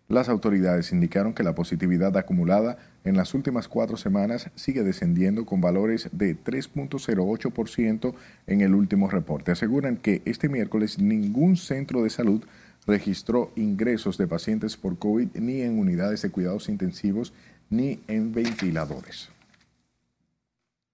[0.09, 5.61] Las autoridades indicaron que la positividad acumulada en las últimas cuatro semanas sigue descendiendo con
[5.61, 8.13] valores de 3.08%
[8.47, 9.51] en el último reporte.
[9.51, 12.43] Aseguran que este miércoles ningún centro de salud
[12.85, 17.33] registró ingresos de pacientes por COVID ni en unidades de cuidados intensivos
[17.69, 19.29] ni en ventiladores.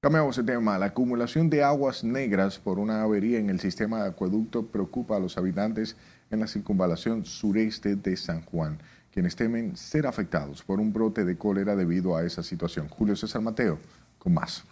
[0.01, 0.77] Cambiamos de tema.
[0.77, 5.19] La acumulación de aguas negras por una avería en el sistema de acueducto preocupa a
[5.19, 5.97] los habitantes
[6.31, 8.79] en la circunvalación sureste de San Juan
[9.11, 12.87] quienes temen ser afectados por un brote de cólera debido a esa situación.
[12.87, 13.79] Julio César Mateo,
[14.17, 14.65] con más.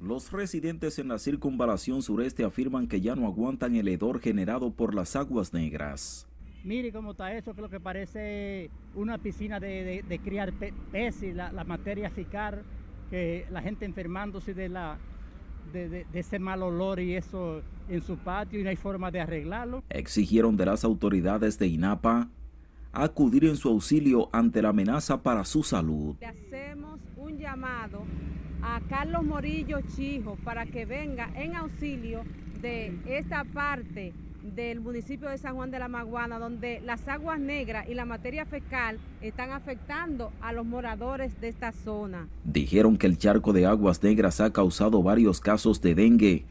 [0.00, 4.94] Los residentes en la circunvalación sureste afirman que ya no aguantan el hedor generado por
[4.94, 6.28] las aguas negras.
[6.62, 10.52] Mire cómo está eso, que lo que parece una piscina de, criar
[10.92, 12.62] peces, la, la, materia ficar,
[13.10, 14.98] que la gente enfermándose de, la,
[15.72, 19.82] de, ese mal olor y eso en su patio y no hay forma de arreglarlo.
[19.88, 22.28] Exigieron de las autoridades de INAPA
[22.92, 26.16] acudir en su auxilio ante la amenaza para su salud.
[26.20, 28.04] Le hacemos un llamado
[28.62, 32.22] a Carlos Morillo Chijo para que venga en auxilio
[32.60, 37.88] de esta parte del municipio de San Juan de la Maguana, donde las aguas negras
[37.88, 42.28] y la materia fecal están afectando a los moradores de esta zona.
[42.44, 46.44] Dijeron que el charco de aguas negras ha causado varios casos de dengue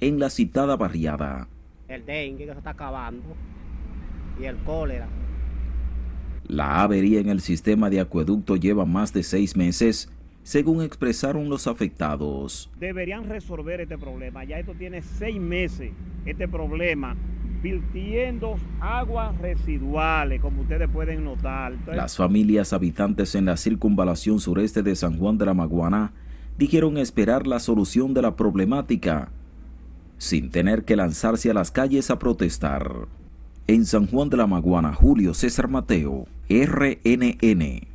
[0.00, 1.48] en la citada barriada.
[1.88, 3.34] El dengue que se está acabando
[4.40, 5.08] y el cólera.
[6.50, 10.10] La avería en el sistema de acueducto lleva más de seis meses
[10.42, 12.68] según expresaron los afectados.
[12.80, 14.42] Deberían resolver este problema.
[14.42, 15.92] Ya esto tiene seis meses,
[16.26, 17.14] este problema,
[17.62, 21.74] virtiendo aguas residuales, como ustedes pueden notar.
[21.86, 26.12] Las familias habitantes en la circunvalación sureste de San Juan de la Maguana
[26.58, 29.28] dijeron esperar la solución de la problemática
[30.18, 33.06] sin tener que lanzarse a las calles a protestar.
[33.66, 37.86] En San Juan de la Maguana, Julio César Mateo, RNN.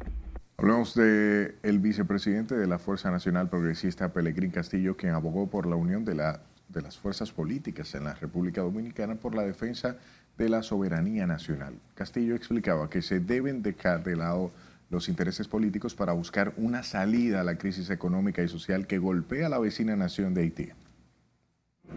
[0.58, 5.76] Hablamos de el vicepresidente de la Fuerza Nacional Progresista, Pelegrín Castillo, quien abogó por la
[5.76, 9.98] unión de, la, de las fuerzas políticas en la República Dominicana por la defensa
[10.38, 11.74] de la soberanía nacional.
[11.94, 14.52] Castillo explicaba que se deben dejar de lado
[14.90, 19.48] los intereses políticos para buscar una salida a la crisis económica y social que golpea
[19.48, 20.70] a la vecina nación de Haití.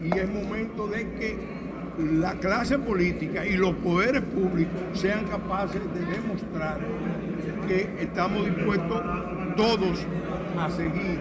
[0.00, 1.36] Y es momento de que
[1.98, 6.78] la clase política y los poderes públicos sean capaces de demostrar
[7.66, 9.02] que estamos dispuestos
[9.56, 10.06] todos
[10.56, 11.18] a seguir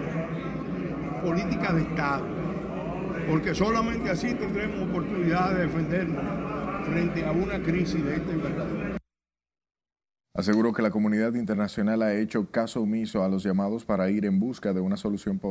[1.23, 2.23] política de Estado,
[3.27, 6.23] porque solamente así tendremos oportunidad de defendernos
[6.85, 8.97] frente a una crisis de esta envergadura.
[10.35, 14.39] Aseguró que la comunidad internacional ha hecho caso omiso a los llamados para ir en
[14.39, 15.41] busca de una solución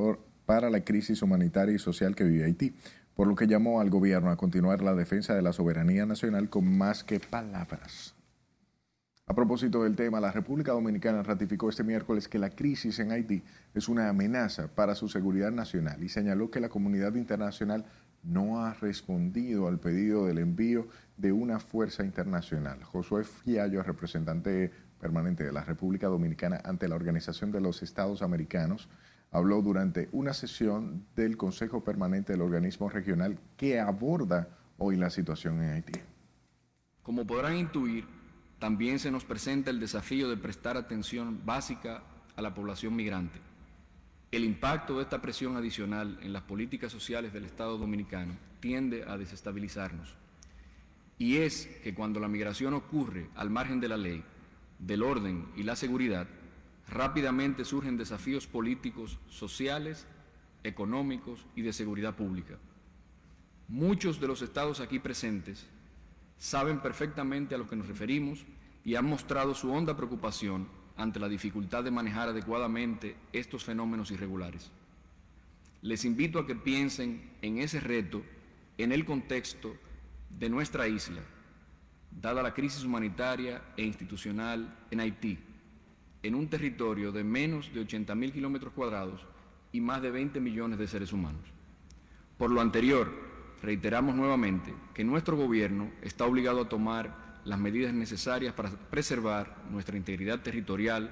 [0.47, 2.73] para la crisis humanitaria y social que vive Haití,
[3.17, 6.77] por lo que llamó al gobierno a continuar la defensa de la soberanía nacional con
[6.77, 8.15] más que palabras.
[9.27, 13.43] A propósito del tema, la República Dominicana ratificó este miércoles que la crisis en Haití
[13.75, 17.87] es una amenaza para su seguridad nacional y señaló que la comunidad internacional
[18.23, 22.85] no ha respondido al pedido del envío de una fuerza internacional.
[22.85, 28.89] Josué Fiallo, representante permanente de la República Dominicana ante la Organización de los Estados Americanos,
[29.37, 35.63] habló durante una sesión del Consejo Permanente del Organismo Regional que aborda hoy la situación
[35.63, 36.01] en Haití.
[37.03, 38.07] Como podrán intuir,
[38.59, 42.03] también se nos presenta el desafío de prestar atención básica
[42.35, 43.39] a la población migrante.
[44.33, 49.19] El impacto de esta presión adicional en las políticas sociales del Estado dominicano tiende a
[49.19, 50.15] desestabilizarnos.
[51.19, 54.25] Y es que cuando la migración ocurre al margen de la ley,
[54.79, 56.27] del orden y la seguridad,
[56.89, 60.07] rápidamente surgen desafíos políticos, sociales,
[60.63, 62.59] económicos y de seguridad pública.
[63.69, 65.67] Muchos de los estados aquí presentes
[66.39, 68.45] saben perfectamente a lo que nos referimos
[68.85, 74.71] y han mostrado su honda preocupación ante la dificultad de manejar adecuadamente estos fenómenos irregulares.
[75.83, 78.23] Les invito a que piensen en ese reto
[78.79, 79.77] en el contexto
[80.31, 81.23] de nuestra isla,
[82.11, 85.39] dada la crisis humanitaria e institucional en Haití,
[86.23, 89.27] en un territorio de menos de 80.000 kilómetros cuadrados
[89.73, 91.43] y más de 20 millones de seres humanos.
[92.39, 93.11] Por lo anterior,
[93.63, 99.97] reiteramos nuevamente que nuestro gobierno está obligado a tomar las medidas necesarias para preservar nuestra
[99.97, 101.11] integridad territorial,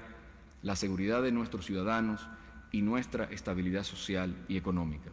[0.61, 2.27] la seguridad de nuestros ciudadanos
[2.71, 5.11] y nuestra estabilidad social y económica.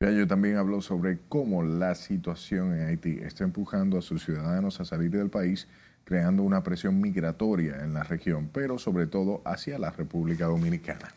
[0.00, 4.84] Yo también habló sobre cómo la situación en Haití está empujando a sus ciudadanos a
[4.84, 5.66] salir del país,
[6.08, 11.12] creando una presión migratoria en la región, pero sobre todo hacia la República Dominicana.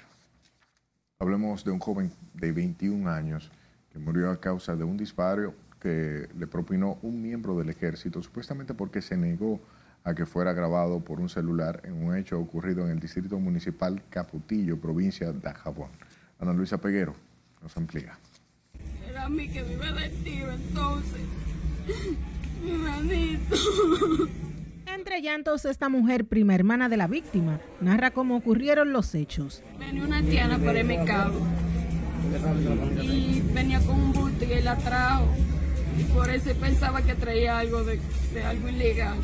[1.17, 3.49] Hablemos de un joven de 21 años
[3.93, 8.73] que murió a causa de un disparo que le propinó un miembro del ejército, supuestamente
[8.73, 9.62] porque se negó
[10.04, 14.04] a que fuera grabado por un celular en un hecho ocurrido en el distrito municipal
[14.10, 15.91] Caputillo, provincia de Jabón.
[16.38, 17.15] Ana Luisa Peguero
[17.61, 18.20] nos amplía.
[19.07, 21.22] Era a mí que me iba a tiro entonces.
[22.61, 23.55] Mi manito.
[24.93, 29.63] Entre llantos, esta mujer, prima hermana de la víctima, narra cómo ocurrieron los hechos.
[29.79, 31.39] Venía una tiana por mi cabo
[33.01, 35.27] y venía con un bulto y él la trajo
[35.97, 37.99] y por eso pensaba que traía algo de,
[38.45, 39.17] algo ilegal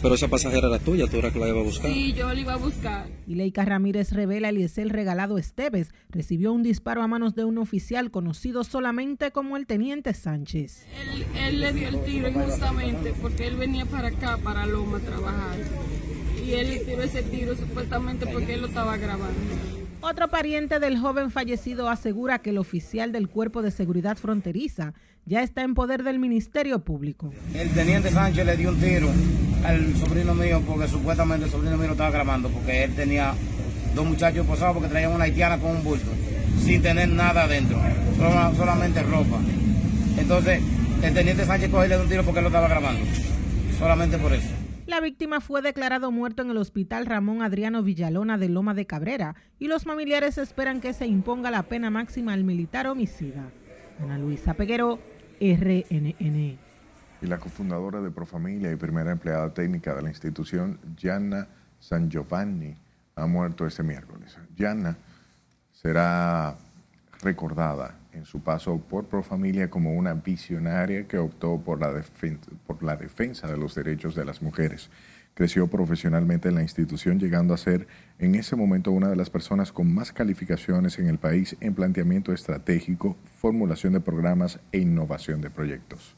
[0.00, 1.90] pero esa pasajera era tuya, tú eras que la iba a buscar.
[1.90, 3.06] Sí, yo la iba a buscar.
[3.26, 8.64] Ileika Ramírez revela Eliezer Regalado Esteves recibió un disparo a manos de un oficial conocido
[8.64, 10.86] solamente como el Teniente Sánchez.
[11.00, 15.00] Él, él le dio el tiro injustamente porque él venía para acá, para Loma, a
[15.00, 15.56] trabajar.
[16.44, 19.40] Y él le tiró ese tiro supuestamente porque él lo estaba grabando.
[20.06, 24.92] Otro pariente del joven fallecido asegura que el oficial del Cuerpo de Seguridad Fronteriza
[25.26, 27.32] ya está en poder del Ministerio Público.
[27.54, 29.08] El teniente Sánchez le dio un tiro
[29.64, 33.34] al sobrino mío porque supuestamente el sobrino mío lo estaba grabando porque él tenía
[33.94, 36.10] dos muchachos posados porque traían una haitiana con un bulto
[36.58, 37.78] sin tener nada adentro,
[38.56, 39.38] solamente ropa.
[40.18, 40.60] Entonces
[41.02, 43.04] el teniente Sánchez cogió y le dio un tiro porque él lo estaba grabando,
[43.78, 44.48] solamente por eso.
[44.86, 49.34] La víctima fue declarado muerto en el hospital Ramón Adriano Villalona de Loma de Cabrera
[49.58, 53.50] y los familiares esperan que se imponga la pena máxima al militar homicida.
[54.02, 54.98] Ana Luisa Peguero,
[55.40, 56.58] RNN.
[57.22, 61.48] Y la cofundadora de Profamilia y primera empleada técnica de la institución, Gianna
[61.80, 62.76] San Giovanni,
[63.16, 64.36] ha muerto este miércoles.
[64.56, 64.96] Gianna
[65.72, 66.56] será
[67.22, 72.02] recordada en su paso por Profamilia como una visionaria que optó por la,
[72.66, 74.90] por la defensa de los derechos de las mujeres.
[75.34, 77.88] Creció profesionalmente en la institución, llegando a ser
[78.20, 82.32] en ese momento una de las personas con más calificaciones en el país en planteamiento
[82.32, 86.14] estratégico, formulación de programas e innovación de proyectos.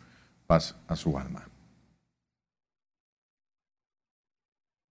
[0.47, 1.49] Paz a su alma.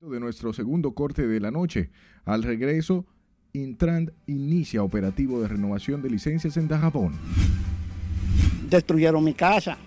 [0.02, 1.92] De nuestro segundo corte de la noche.
[2.26, 3.06] Al regreso,
[3.54, 7.14] Intrand inicia operativo de renovación de licencias en Dajabón.
[8.70, 9.78] Destruyeron mi casa.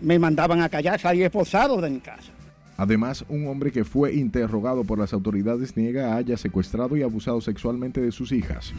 [0.00, 2.32] Me mandaban a callar, salí esposado de mi casa.
[2.76, 8.00] Además, un hombre que fue interrogado por las autoridades niega haya secuestrado y abusado sexualmente
[8.00, 8.72] de sus hijas.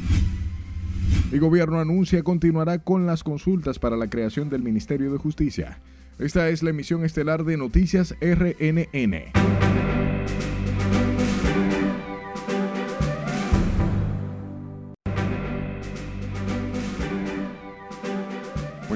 [1.31, 5.79] El gobierno anuncia continuará con las consultas para la creación del Ministerio de Justicia.
[6.19, 9.92] Esta es la emisión estelar de Noticias RNN.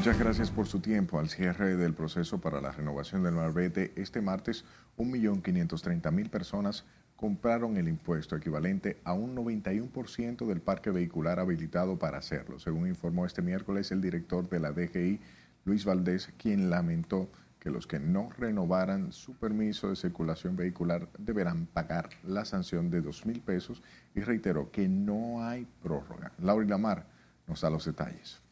[0.07, 1.19] Muchas gracias por su tiempo.
[1.19, 4.63] Al cierre del proceso para la renovación del Marbete, este martes
[4.97, 6.85] 1.530.000 personas
[7.17, 13.25] compraron el impuesto equivalente a un 91% del parque vehicular habilitado para hacerlo, según informó
[13.25, 15.19] este miércoles el director de la DGI,
[15.65, 17.27] Luis Valdés, quien lamentó
[17.59, 23.01] que los que no renovaran su permiso de circulación vehicular deberán pagar la sanción de
[23.01, 23.83] 2 mil pesos
[24.15, 26.31] y reiteró que no hay prórroga.
[26.39, 27.05] Laura Lamar
[27.45, 28.46] nos da los detalles.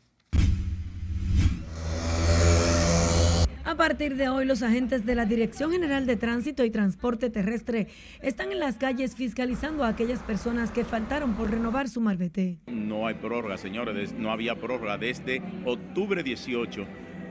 [3.66, 7.88] A partir de hoy, los agentes de la Dirección General de Tránsito y Transporte Terrestre
[8.22, 12.60] están en las calles fiscalizando a aquellas personas que faltaron por renovar su marbete.
[12.68, 16.86] No hay prórroga, señores, no había prórroga desde octubre 18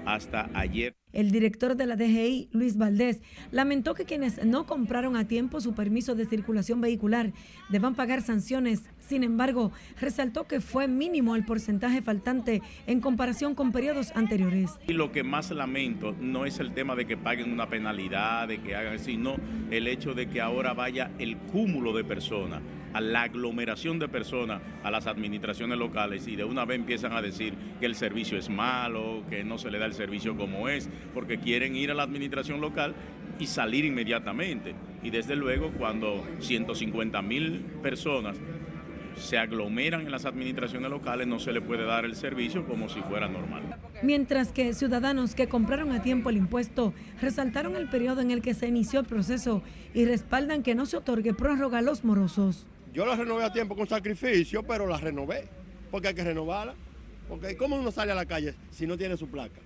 [0.04, 0.96] hasta ayer.
[1.14, 5.72] El director de la DGI, Luis Valdés, lamentó que quienes no compraron a tiempo su
[5.72, 7.32] permiso de circulación vehicular
[7.68, 8.82] deban pagar sanciones.
[8.98, 14.72] Sin embargo, resaltó que fue mínimo el porcentaje faltante en comparación con periodos anteriores.
[14.88, 18.60] Y lo que más lamento no es el tema de que paguen una penalidad, de
[18.60, 19.36] que hagan, sino
[19.70, 22.60] el hecho de que ahora vaya el cúmulo de personas
[22.94, 27.20] a la aglomeración de personas a las administraciones locales y de una vez empiezan a
[27.20, 30.88] decir que el servicio es malo, que no se le da el servicio como es,
[31.12, 32.94] porque quieren ir a la administración local
[33.38, 34.74] y salir inmediatamente.
[35.02, 38.36] Y desde luego cuando 150 mil personas
[39.16, 43.00] se aglomeran en las administraciones locales, no se le puede dar el servicio como si
[43.02, 43.62] fuera normal.
[44.02, 48.54] Mientras que ciudadanos que compraron a tiempo el impuesto resaltaron el periodo en el que
[48.54, 52.66] se inició el proceso y respaldan que no se otorgue prórroga a los morosos.
[52.92, 55.48] Yo la renové a tiempo con sacrificio, pero la renové,
[55.90, 56.74] porque hay que renovarla.
[57.28, 59.60] Porque ¿cómo uno sale a la calle si no tiene su placa?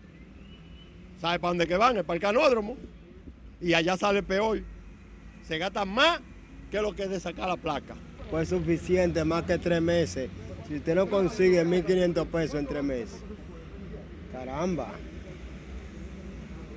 [1.21, 1.97] ¿Sabe para dónde que van?
[1.97, 2.77] Es para el canódromo.
[3.61, 4.61] Y allá sale peor.
[5.47, 6.21] Se gasta más
[6.71, 7.95] que lo que es de sacar la placa.
[8.31, 10.31] Pues suficiente, más que tres meses.
[10.69, 13.21] Si usted no consigue 1.500 pesos en tres meses,
[14.33, 14.91] caramba.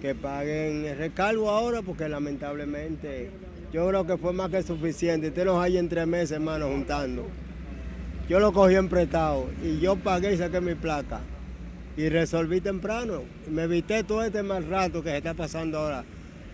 [0.02, 3.30] Que paguen el recargo ahora porque lamentablemente
[3.72, 5.28] yo creo que fue más que suficiente.
[5.28, 7.28] Usted nos hay en tres meses, hermano, juntando.
[8.28, 11.20] Yo lo cogí en prestado y yo pagué y saqué mi placa.
[11.98, 13.24] Y resolví temprano.
[13.50, 16.06] Me evité todo este mal rato que se está pasando ahora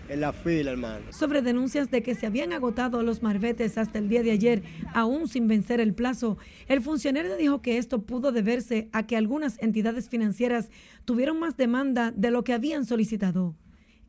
[0.08, 1.12] en la fila, hermano.
[1.12, 4.62] Sobre denuncias de que se habían agotado los marbetes hasta el día de ayer,
[4.94, 9.60] aún sin vencer el plazo, el funcionario dijo que esto pudo deberse a que algunas
[9.62, 10.70] entidades financieras
[11.04, 13.54] tuvieron más demanda de lo que habían solicitado.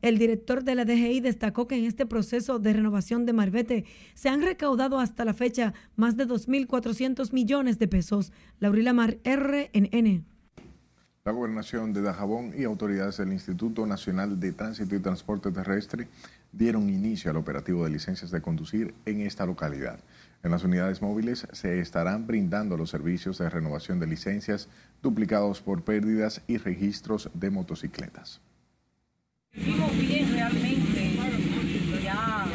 [0.02, 4.30] El director de la DGI destacó que en este proceso de renovación de Marbete se
[4.30, 8.32] han recaudado hasta la fecha más de 2.400 millones de pesos.
[8.60, 10.24] Laurila Mar, RNN.
[11.22, 16.08] La gobernación de Dajabón y autoridades del Instituto Nacional de Tránsito y Transporte Terrestre
[16.50, 20.00] dieron inicio al operativo de licencias de conducir en esta localidad.
[20.42, 24.68] En las unidades móviles se estarán brindando los servicios de renovación de licencias
[25.02, 28.40] duplicados por pérdidas y registros de motocicletas.
[29.52, 31.18] bien realmente,
[32.02, 32.46] ya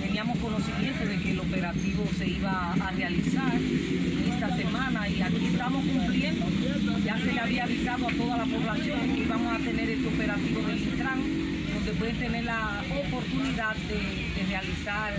[0.00, 5.84] teníamos conocimiento de que el operativo se iba a realizar esta semana y aquí estamos
[5.86, 6.46] cumpliendo.
[7.12, 10.62] Ya se le había avisado a toda la población que íbamos a tener este operativo
[10.62, 11.20] del Intran,
[11.74, 15.12] donde pueden tener la oportunidad de, de realizar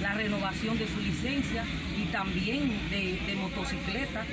[0.00, 1.64] la renovación de su licencia
[2.00, 4.24] y también de, de motocicleta.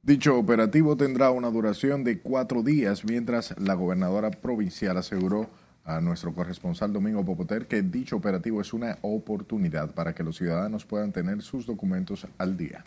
[0.00, 5.50] Dicho operativo tendrá una duración de cuatro días, mientras la gobernadora provincial aseguró
[5.84, 10.86] a nuestro corresponsal Domingo Popoter que dicho operativo es una oportunidad para que los ciudadanos
[10.86, 12.82] puedan tener sus documentos al día.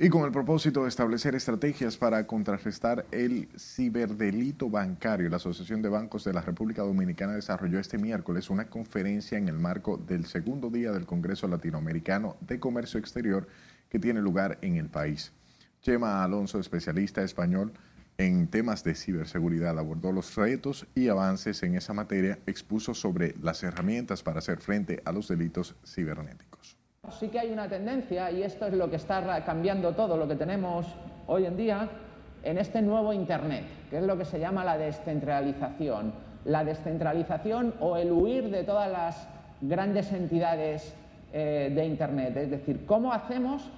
[0.00, 5.88] Y con el propósito de establecer estrategias para contrarrestar el ciberdelito bancario, la Asociación de
[5.88, 10.70] Bancos de la República Dominicana desarrolló este miércoles una conferencia en el marco del segundo
[10.70, 13.48] día del Congreso Latinoamericano de Comercio Exterior
[13.88, 15.32] que tiene lugar en el país.
[15.82, 17.72] Chema Alonso, especialista español
[18.18, 23.64] en temas de ciberseguridad, abordó los retos y avances en esa materia, expuso sobre las
[23.64, 26.77] herramientas para hacer frente a los delitos cibernéticos.
[27.10, 30.36] Sí que hay una tendencia, y esto es lo que está cambiando todo lo que
[30.36, 30.86] tenemos
[31.26, 31.88] hoy en día,
[32.42, 36.12] en este nuevo Internet, que es lo que se llama la descentralización.
[36.44, 39.28] La descentralización o el huir de todas las
[39.60, 40.94] grandes entidades
[41.32, 42.36] eh, de Internet.
[42.36, 43.68] Es decir, ¿cómo hacemos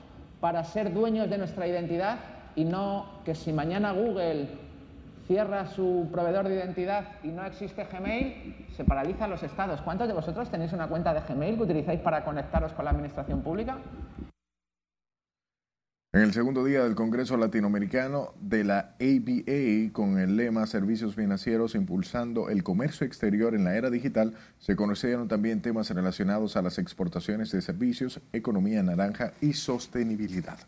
[0.41, 2.19] para ser dueños de nuestra identidad
[2.57, 4.49] y no que si mañana Google
[5.31, 9.81] cierra su proveedor de identidad y no existe Gmail, se paralizan los estados.
[9.81, 13.41] ¿Cuántos de vosotros tenéis una cuenta de Gmail que utilizáis para conectaros con la administración
[13.41, 13.79] pública?
[16.13, 21.77] En el segundo día del Congreso Latinoamericano de la ABA, con el lema Servicios Financieros
[21.77, 26.79] impulsando el comercio exterior en la era digital, se conocieron también temas relacionados a las
[26.79, 30.59] exportaciones de servicios, economía naranja y sostenibilidad.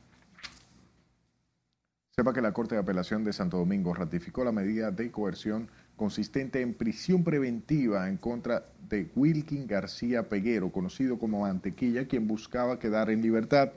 [2.14, 6.60] Sepa que la Corte de Apelación de Santo Domingo ratificó la medida de coerción consistente
[6.60, 13.08] en prisión preventiva en contra de Wilkin García Peguero, conocido como Mantequilla, quien buscaba quedar
[13.08, 13.70] en libertad.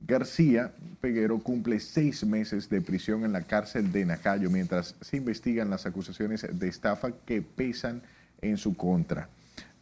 [0.00, 0.72] García
[1.02, 5.84] Peguero cumple seis meses de prisión en la cárcel de Nacayo mientras se investigan las
[5.84, 8.00] acusaciones de estafa que pesan
[8.40, 9.28] en su contra.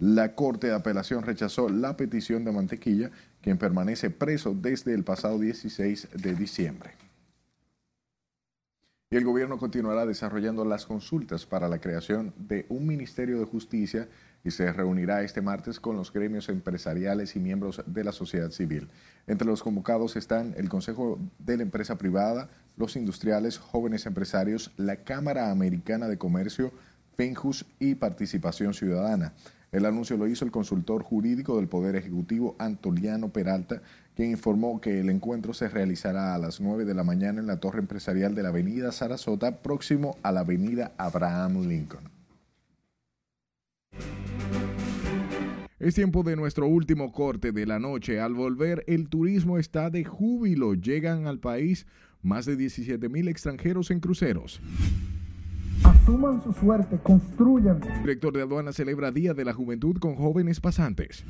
[0.01, 5.39] La Corte de Apelación rechazó la petición de Mantequilla, quien permanece preso desde el pasado
[5.39, 7.04] 16 de diciembre
[9.15, 14.09] y el gobierno continuará desarrollando las consultas para la creación de un Ministerio de Justicia
[14.43, 18.89] y se reunirá este martes con los gremios empresariales y miembros de la sociedad civil.
[19.29, 24.97] Entre los convocados están el Consejo de la Empresa Privada, los industriales, jóvenes empresarios, la
[25.05, 26.73] Cámara Americana de Comercio,
[27.17, 29.33] FENJUS y Participación Ciudadana.
[29.71, 33.81] El anuncio lo hizo el consultor jurídico del Poder Ejecutivo, Antoliano Peralta,
[34.15, 37.59] quien informó que el encuentro se realizará a las 9 de la mañana en la
[37.59, 42.15] torre empresarial de la Avenida Sarasota, próximo a la Avenida Abraham Lincoln.
[45.81, 48.21] Es tiempo de nuestro último corte de la noche.
[48.21, 50.75] Al volver, el turismo está de júbilo.
[50.75, 51.87] Llegan al país
[52.23, 54.61] más de 17 mil extranjeros en cruceros.
[55.83, 57.83] Asuman su suerte, construyan.
[57.83, 61.25] El director de aduana celebra Día de la Juventud con jóvenes pasantes.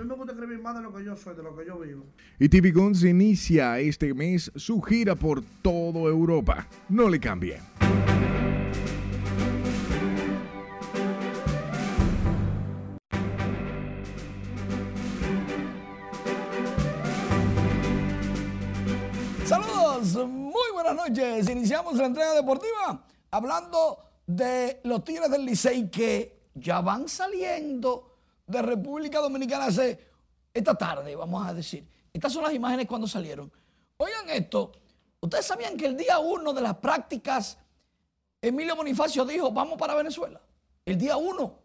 [0.00, 1.78] A mí me gusta escribir más de lo que yo soy, de lo que yo
[1.78, 2.06] vivo.
[2.38, 6.66] Y TV Guns inicia este mes su gira por toda Europa.
[6.88, 7.60] No le cambie.
[19.44, 21.50] Saludos, muy buenas noches.
[21.50, 28.09] Iniciamos la entrega deportiva hablando de los Tigres del Licey que ya van saliendo
[28.50, 30.08] de República Dominicana hace
[30.52, 31.86] esta tarde, vamos a decir.
[32.12, 33.50] Estas son las imágenes cuando salieron.
[33.96, 34.72] Oigan esto,
[35.20, 37.56] ustedes sabían que el día uno de las prácticas,
[38.42, 40.40] Emilio Bonifacio dijo, vamos para Venezuela.
[40.84, 41.60] El día uno,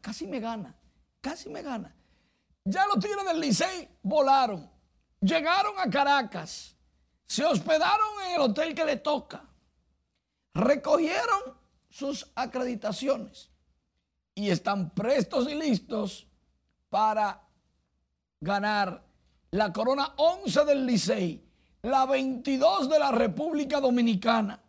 [0.00, 0.74] casi me gana,
[1.20, 1.94] casi me gana.
[2.64, 4.68] Ya los tigres del Licey volaron,
[5.20, 6.74] llegaron a Caracas,
[7.24, 9.44] se hospedaron en el hotel que le toca,
[10.54, 11.56] recogieron
[11.88, 13.50] sus acreditaciones
[14.38, 16.28] y están prestos y listos
[16.88, 17.42] para
[18.40, 19.04] ganar
[19.50, 21.44] la corona 11 del Licey,
[21.82, 24.62] la 22 de la República Dominicana.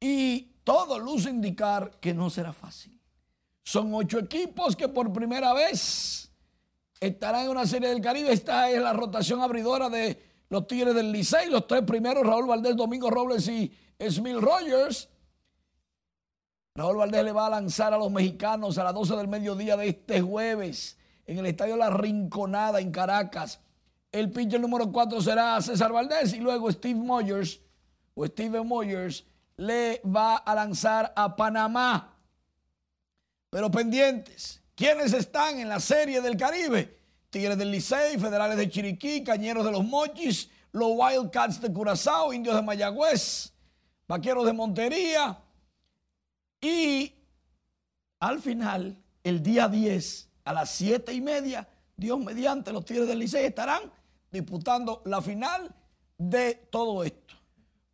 [0.00, 3.00] Y todo luce indicar que no será fácil.
[3.62, 6.32] Son ocho equipos que por primera vez
[6.98, 8.32] estarán en una serie del Caribe.
[8.32, 11.50] Esta es la rotación abridora de los Tigres del Licey.
[11.50, 13.72] Los tres primeros, Raúl Valdés, Domingo Robles y
[14.08, 15.08] Smil Rogers.
[16.74, 19.88] Raúl Valdés le va a lanzar a los mexicanos a las 12 del mediodía de
[19.88, 20.96] este jueves
[21.26, 23.60] en el Estadio La Rinconada en Caracas.
[24.12, 27.60] El pitcher número 4 será César Valdés y luego Steve Moyers
[28.14, 29.24] o Steven Moyers
[29.56, 32.16] le va a lanzar a Panamá.
[33.50, 36.98] Pero pendientes, ¿quiénes están en la Serie del Caribe?
[37.30, 42.56] Tigres del Licey, Federales de Chiriquí, Cañeros de los Mochis, los Wildcats de Curazao, Indios
[42.56, 43.52] de Mayagüez,
[44.08, 45.38] Vaqueros de Montería.
[46.60, 47.14] Y
[48.20, 53.18] al final, el día 10, a las 7 y media, Dios mediante, los Tigres del
[53.18, 53.82] Licey estarán
[54.30, 55.74] disputando la final
[56.18, 57.34] de todo esto.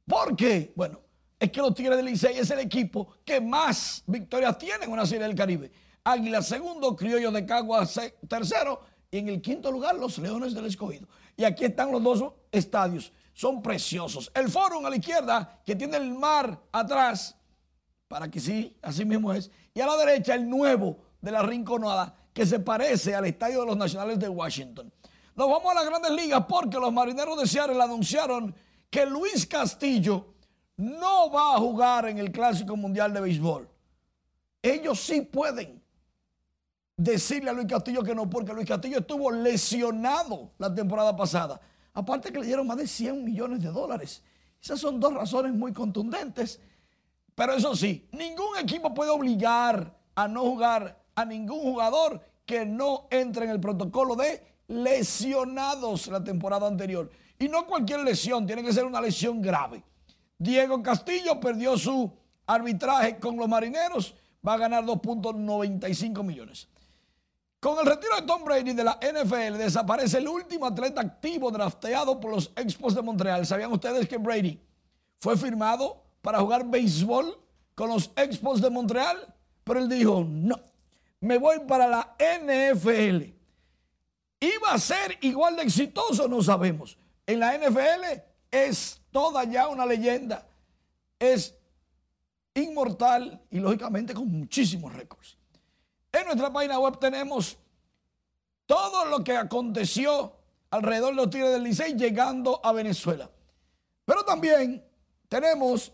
[0.06, 0.72] ¿Por qué?
[0.76, 1.00] Bueno,
[1.38, 5.06] es que los Tigres del Licey es el equipo que más victorias tiene en una
[5.06, 5.70] serie del Caribe.
[6.04, 11.08] Águila segundo, Criollos de Caguas tercero y en el quinto lugar los Leones del Escogido.
[11.36, 13.12] Y aquí están los dos estadios.
[13.32, 14.30] Son preciosos.
[14.34, 17.36] El Fórum a la izquierda, que tiene el mar atrás,
[18.08, 19.50] para que sí, así mismo es.
[19.74, 23.66] Y a la derecha el nuevo de la Rinconada, que se parece al Estadio de
[23.66, 24.92] los Nacionales de Washington.
[25.34, 28.54] Nos vamos a las grandes ligas porque los marineros de Seattle anunciaron
[28.90, 30.34] que Luis Castillo
[30.76, 33.68] no va a jugar en el Clásico Mundial de Béisbol.
[34.62, 35.82] Ellos sí pueden
[36.96, 41.60] decirle a Luis Castillo que no, porque Luis Castillo estuvo lesionado la temporada pasada.
[41.92, 44.22] Aparte que le dieron más de 100 millones de dólares.
[44.62, 46.60] Esas son dos razones muy contundentes.
[47.36, 53.06] Pero eso sí, ningún equipo puede obligar a no jugar a ningún jugador que no
[53.10, 57.10] entre en el protocolo de lesionados la temporada anterior.
[57.38, 59.84] Y no cualquier lesión, tiene que ser una lesión grave.
[60.38, 62.10] Diego Castillo perdió su
[62.46, 64.14] arbitraje con los marineros,
[64.46, 66.68] va a ganar 2.95 millones.
[67.60, 72.18] Con el retiro de Tom Brady de la NFL, desaparece el último atleta activo drafteado
[72.18, 73.44] por los Expos de Montreal.
[73.44, 74.58] ¿Sabían ustedes que Brady
[75.18, 77.38] fue firmado para jugar béisbol
[77.76, 79.32] con los Expos de Montreal?
[79.62, 80.58] Pero él dijo, no,
[81.20, 83.32] me voy para la NFL.
[84.40, 86.26] ¿Iba a ser igual de exitoso?
[86.26, 86.98] No sabemos.
[87.28, 90.44] En la NFL es toda ya una leyenda.
[91.16, 91.54] Es
[92.54, 95.38] inmortal y lógicamente con muchísimos récords.
[96.10, 97.56] En nuestra página web tenemos
[98.66, 100.32] todo lo que aconteció
[100.70, 103.30] alrededor de los Tigres del Licey llegando a Venezuela.
[104.04, 104.84] Pero también
[105.28, 105.92] tenemos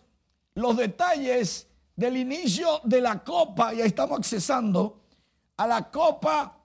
[0.55, 5.03] los detalles del inicio de la Copa, ya estamos accesando
[5.57, 6.59] a la Copa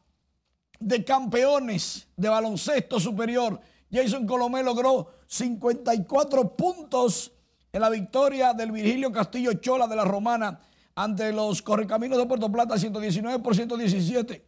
[0.79, 3.59] de Campeones de Baloncesto Superior.
[3.91, 7.31] Jason Colomé logró 54 puntos
[7.71, 10.59] en la victoria del Virgilio Castillo Chola de la Romana
[10.95, 14.43] ante los Correcaminos de Puerto Plata 119 por 117.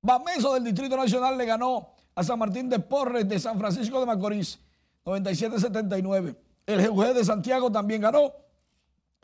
[0.00, 4.06] Bameso del Distrito Nacional le ganó a San Martín de Porres de San Francisco de
[4.06, 4.58] Macorís
[5.04, 6.36] 97-79.
[6.66, 8.32] El GUG de Santiago también ganó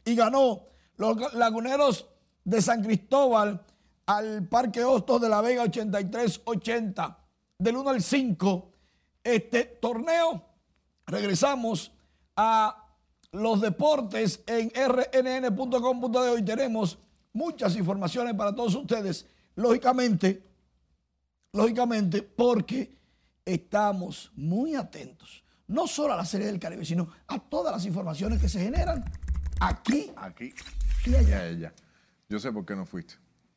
[0.05, 0.66] y ganó
[0.97, 2.07] los laguneros
[2.45, 3.64] de San Cristóbal
[4.07, 7.16] al Parque Hostos de la Vega 83-80.
[7.59, 8.72] Del 1 al 5,
[9.22, 10.45] este torneo.
[11.07, 11.93] Regresamos
[12.36, 12.86] a
[13.32, 16.18] los deportes en rnn.com.de.
[16.18, 16.99] Hoy tenemos
[17.32, 19.26] muchas informaciones para todos ustedes.
[19.55, 20.43] Lógicamente,
[21.53, 22.97] lógicamente, porque
[23.45, 25.39] estamos muy atentos,
[25.70, 29.04] no solo a la Serie del Caribe, sino a todas las informaciones que se generan
[29.60, 30.52] aquí, aquí
[31.06, 31.52] y allá.
[31.52, 31.72] Ya,
[32.28, 33.14] Yo sé por qué no fuiste.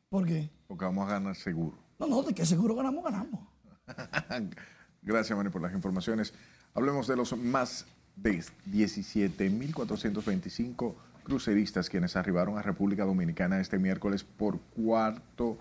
[0.08, 0.48] ¿Por qué?
[0.68, 1.76] Porque vamos a ganar seguro.
[1.98, 3.40] No, no, de que seguro ganamos, ganamos.
[5.02, 6.32] Gracias, Manny, por las informaciones.
[6.72, 10.94] Hablemos de los más de 17.425
[11.24, 15.58] cruceristas quienes arribaron a República Dominicana este miércoles por cuarto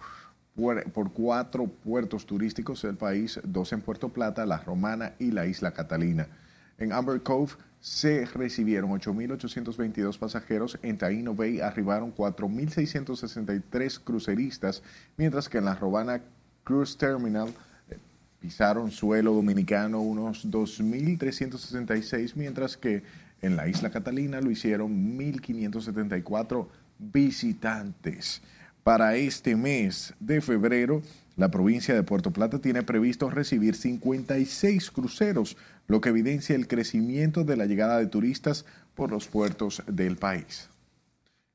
[0.56, 5.72] por cuatro puertos turísticos del país, dos en Puerto Plata, La Romana y la Isla
[5.72, 6.28] Catalina.
[6.78, 14.84] En Amber Cove se recibieron 8.822 pasajeros, en Taino Bay arribaron 4.663 cruceristas,
[15.18, 16.22] mientras que en La Romana
[16.64, 17.50] Cruise Terminal
[18.40, 23.04] pisaron suelo dominicano unos 2.366, mientras que
[23.42, 26.68] en la isla Catalina lo hicieron 1.574
[27.00, 28.42] visitantes.
[28.84, 31.02] Para este mes de febrero,
[31.38, 35.56] la provincia de Puerto Plata tiene previsto recibir 56 cruceros,
[35.88, 40.68] lo que evidencia el crecimiento de la llegada de turistas por los puertos del país.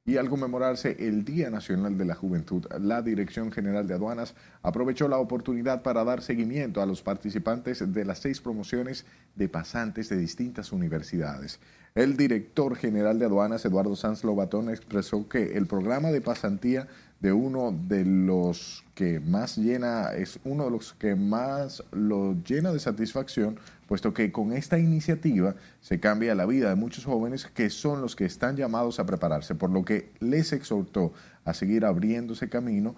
[0.07, 5.07] Y al conmemorarse el Día Nacional de la Juventud, la Dirección General de Aduanas aprovechó
[5.07, 9.05] la oportunidad para dar seguimiento a los participantes de las seis promociones
[9.35, 11.61] de pasantes de distintas universidades.
[11.95, 16.87] El director general de aduanas, Eduardo Sanz Lobatón, expresó que el programa de pasantía
[17.21, 22.73] de uno de los que más llena, es uno de los que más lo llena
[22.73, 23.59] de satisfacción,
[23.89, 28.15] puesto que con esta iniciativa se cambia la vida de muchos jóvenes que son los
[28.15, 31.13] que están llamados a prepararse, por lo que les exhortó
[31.45, 32.95] a seguir abriéndose camino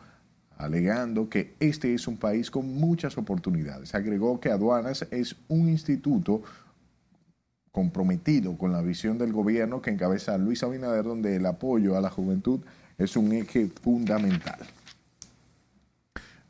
[0.60, 3.94] alegando que este es un país con muchas oportunidades.
[3.94, 6.42] Agregó que Aduanas es un instituto
[7.72, 12.10] comprometido con la visión del gobierno que encabeza Luis Abinader, donde el apoyo a la
[12.10, 12.60] juventud
[13.00, 14.58] es un eje fundamental.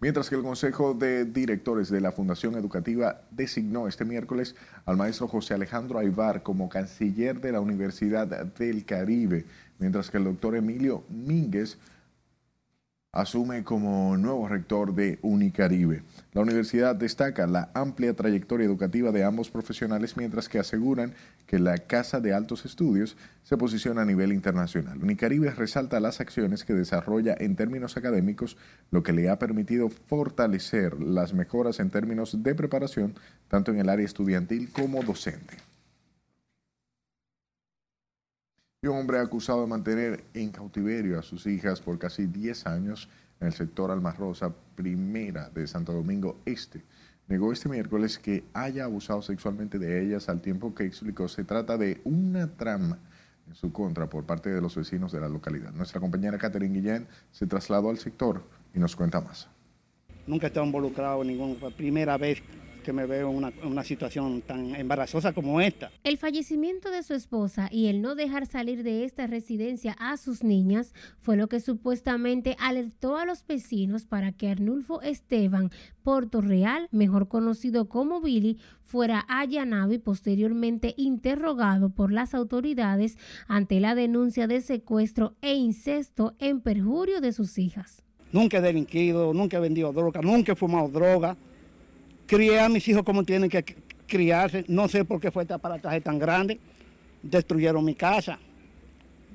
[0.01, 5.29] Mientras que el Consejo de Directores de la Fundación Educativa designó este miércoles al maestro
[5.29, 9.45] José Alejandro Aybar como canciller de la Universidad del Caribe,
[9.79, 11.79] mientras que el doctor Emilio Mínguez
[13.13, 16.03] asume como nuevo rector de Unicaribe.
[16.33, 21.15] La universidad destaca la amplia trayectoria educativa de ambos profesionales mientras que aseguran
[21.49, 25.03] que la Casa de Altos Estudios se posiciona a nivel internacional.
[25.03, 28.57] Unicaribe resalta las acciones que desarrolla en términos académicos,
[28.93, 33.15] lo que le ha permitido fortalecer las mejoras en términos de preparación,
[33.49, 35.70] tanto en el área estudiantil como docente.
[38.83, 43.49] Un hombre acusado de mantener en cautiverio a sus hijas por casi 10 años en
[43.49, 46.83] el sector Almarrosa, primera de Santo Domingo Este,
[47.29, 51.77] negó este miércoles que haya abusado sexualmente de ellas al tiempo que explicó se trata
[51.77, 52.99] de una trama
[53.47, 55.73] en su contra por parte de los vecinos de la localidad.
[55.73, 58.43] Nuestra compañera Catherine Guillén se trasladó al sector
[58.75, 59.47] y nos cuenta más.
[60.27, 62.43] Nunca he estado involucrado en ninguna primera vez
[62.91, 65.93] que me veo en una, una, situación tan embarazosa como esta.
[66.03, 70.43] El fallecimiento de su esposa y el no dejar salir de esta residencia a sus
[70.43, 75.71] niñas fue lo que supuestamente alertó a los vecinos para que Arnulfo Esteban
[76.03, 83.79] Porto Real, mejor conocido como Billy, fuera allanado y posteriormente interrogado por las autoridades ante
[83.79, 88.03] la denuncia de secuestro e incesto en perjurio de sus hijas.
[88.33, 91.37] Nunca he delinquido, nunca he vendido droga, nunca he fumado droga
[92.31, 93.65] crié a mis hijos como tienen que
[94.07, 94.65] criarse.
[94.69, 96.61] No sé por qué fue este aparataje tan grande.
[97.25, 98.39] Destruyeron mi casa.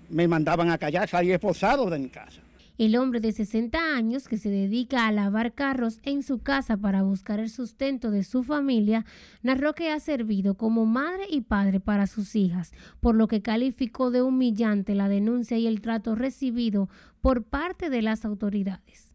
[0.10, 2.42] Me mandaban a callar, salí esposado de mi casa.
[2.78, 7.04] El hombre de 60 años que se dedica a lavar carros en su casa para
[7.04, 9.06] buscar el sustento de su familia,
[9.44, 12.72] narró que ha servido como madre y padre para sus hijas,
[13.02, 16.90] por lo que calificó de humillante la denuncia y el trato recibido
[17.22, 19.15] por parte de las autoridades.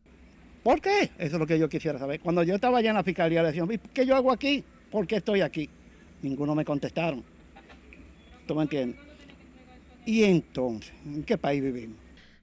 [0.62, 1.10] ¿Por qué?
[1.18, 2.20] Eso es lo que yo quisiera saber.
[2.20, 4.62] Cuando yo estaba allá en la fiscalía, le decían, ¿qué yo hago aquí?
[4.90, 5.68] ¿Por qué estoy aquí?
[6.22, 7.24] Ninguno me contestaron.
[8.46, 9.00] ¿Tú me entiendes?
[10.04, 11.96] Y entonces, ¿en qué país vivimos?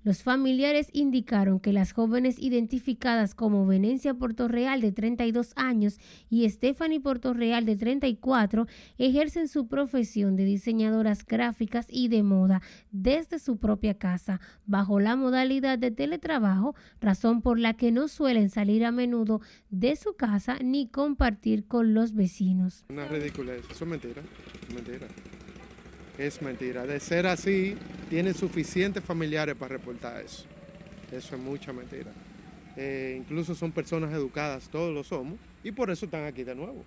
[0.03, 7.01] Los familiares indicaron que las jóvenes identificadas como Venecia Portorreal de 32 años y Stephanie
[7.01, 8.67] Portorreal de 34
[8.97, 15.15] ejercen su profesión de diseñadoras gráficas y de moda desde su propia casa, bajo la
[15.15, 20.57] modalidad de teletrabajo, razón por la que no suelen salir a menudo de su casa
[20.63, 22.85] ni compartir con los vecinos.
[22.89, 24.21] Una ridiculez, eso es mentira,
[24.73, 25.07] mentira
[26.17, 26.85] es mentira.
[26.85, 27.75] De ser así,
[28.09, 30.45] tienen suficientes familiares para reportar eso.
[31.11, 32.11] Eso es mucha mentira.
[32.75, 36.83] Eh, incluso son personas educadas, todos lo somos, y por eso están aquí de nuevo.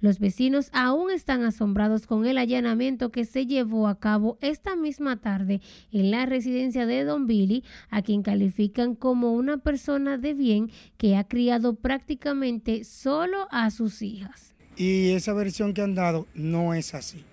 [0.00, 5.16] Los vecinos aún están asombrados con el allanamiento que se llevó a cabo esta misma
[5.16, 5.60] tarde
[5.92, 11.16] en la residencia de Don Billy, a quien califican como una persona de bien que
[11.16, 14.54] ha criado prácticamente solo a sus hijas.
[14.76, 17.24] Y esa versión que han dado no es así.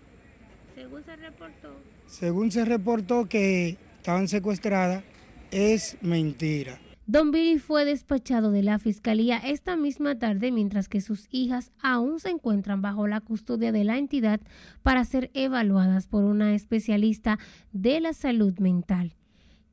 [1.02, 1.70] Según se reportó.
[2.06, 5.04] Según se reportó que estaban secuestradas,
[5.50, 6.80] es mentira.
[7.08, 12.20] Don Billy fue despachado de la fiscalía esta misma tarde mientras que sus hijas aún
[12.20, 14.40] se encuentran bajo la custodia de la entidad
[14.84, 17.40] para ser evaluadas por una especialista
[17.74, 19.16] de la salud mental.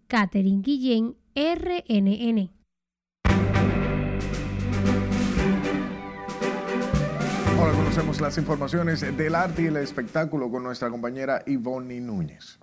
[0.09, 2.58] Catherine Guillén, RNN.
[7.59, 12.61] Ahora conocemos las informaciones del arte y el espectáculo con nuestra compañera Ivonne Núñez.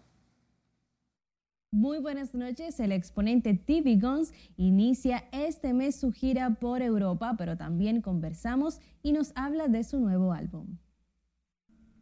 [1.70, 2.80] Muy buenas noches.
[2.80, 9.12] El exponente TV Guns inicia este mes su gira por Europa, pero también conversamos y
[9.12, 10.78] nos habla de su nuevo álbum.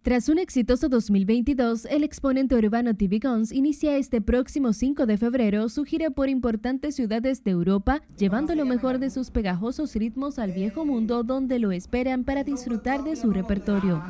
[0.03, 5.69] Tras un exitoso 2022, el exponente urbano TV Guns inicia este próximo 5 de febrero
[5.69, 10.51] su gira por importantes ciudades de Europa, llevando lo mejor de sus pegajosos ritmos al
[10.51, 14.03] viejo mundo donde lo esperan para disfrutar de su repertorio.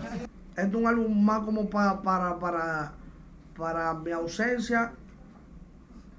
[0.58, 2.96] es un álbum más como para, para,
[3.56, 4.94] para, mi ausencia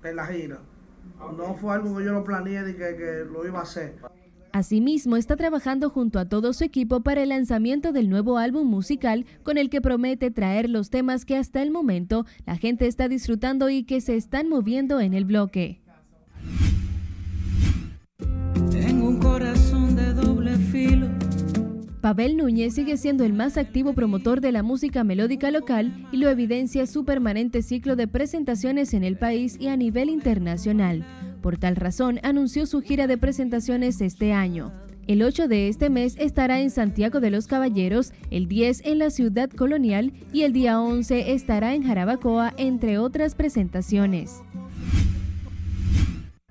[0.04, 0.60] en la gira.
[1.36, 3.96] No fue algo que yo lo planeé y que, que lo iba a hacer.
[4.54, 9.26] Asimismo, está trabajando junto a todo su equipo para el lanzamiento del nuevo álbum musical
[9.42, 13.68] con el que promete traer los temas que hasta el momento la gente está disfrutando
[13.68, 15.80] y que se están moviendo en el bloque.
[18.70, 21.08] Tengo un corazón de doble filo.
[22.00, 26.28] Pavel Núñez sigue siendo el más activo promotor de la música melódica local y lo
[26.28, 31.04] evidencia su permanente ciclo de presentaciones en el país y a nivel internacional.
[31.44, 34.72] Por tal razón, anunció su gira de presentaciones este año.
[35.06, 39.10] El 8 de este mes estará en Santiago de los Caballeros, el 10 en la
[39.10, 44.40] Ciudad Colonial y el día 11 estará en Jarabacoa, entre otras presentaciones.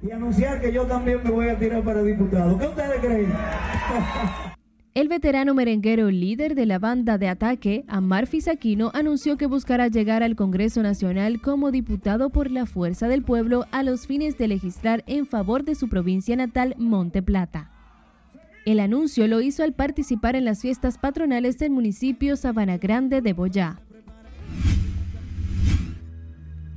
[0.04, 2.56] Y anunciar que yo también me voy a tirar para diputado.
[2.60, 3.34] ¿Qué ustedes creen?
[4.96, 10.22] El veterano merenguero líder de la banda de ataque, Amar Fisaquino, anunció que buscará llegar
[10.22, 15.04] al Congreso Nacional como diputado por la Fuerza del Pueblo a los fines de legislar
[15.08, 17.72] en favor de su provincia natal, Monte Plata.
[18.68, 23.34] El anuncio lo hizo al participar en las fiestas patronales del municipio Sabana Grande de
[23.34, 23.80] Boyá.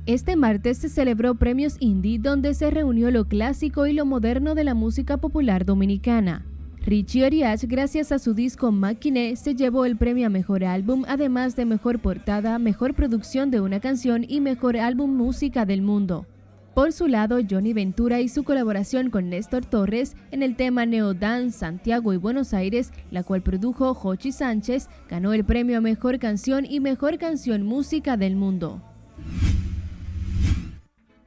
[0.07, 4.63] Este martes se celebró Premios Indie donde se reunió lo clásico y lo moderno de
[4.63, 6.47] la música popular dominicana.
[6.87, 11.57] Richie Oriach, gracias a su disco Máquine, se llevó el premio a Mejor Álbum, además
[11.57, 16.25] de Mejor Portada, Mejor Producción de una Canción y Mejor Álbum Música del Mundo.
[16.73, 21.57] Por su lado, Johnny Ventura y su colaboración con Néstor Torres en el tema Neodance
[21.57, 26.65] Santiago y Buenos Aires, la cual produjo Jochi Sánchez, ganó el premio a Mejor Canción
[26.65, 28.81] y Mejor Canción Música del Mundo.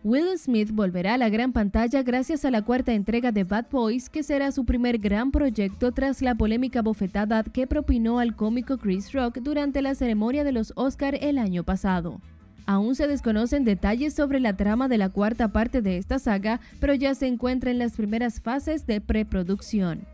[0.02, 4.08] Will Smith volverá a la gran pantalla gracias a la cuarta entrega de Bad Boys,
[4.08, 9.12] que será su primer gran proyecto tras la polémica bofetada que propinó al cómico Chris
[9.12, 12.22] Rock durante la ceremonia de los Oscar el año pasado.
[12.64, 16.94] Aún se desconocen detalles sobre la trama de la cuarta parte de esta saga, pero
[16.94, 20.06] ya se encuentra en las primeras fases de preproducción.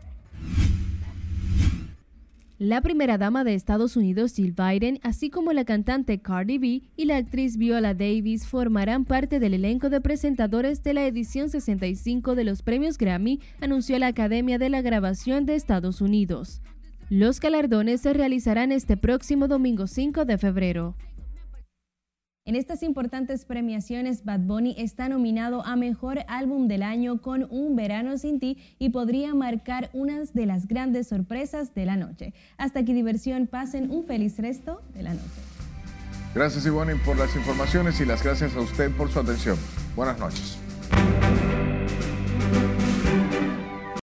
[2.59, 7.05] La primera dama de Estados Unidos, Jill Biden, así como la cantante Cardi B y
[7.05, 12.43] la actriz Viola Davis formarán parte del elenco de presentadores de la edición 65 de
[12.43, 16.63] los premios Grammy, anunció la Academia de la Grabación de Estados Unidos.
[17.11, 20.95] Los galardones se realizarán este próximo domingo 5 de febrero.
[22.47, 27.75] En estas importantes premiaciones, Bad Bunny está nominado a Mejor Álbum del Año con Un
[27.75, 32.33] Verano Sin Ti y podría marcar una de las grandes sorpresas de la noche.
[32.57, 35.27] Hasta aquí diversión, pasen un feliz resto de la noche.
[36.33, 39.57] Gracias Ivonne por las informaciones y las gracias a usted por su atención.
[39.97, 40.57] Buenas noches.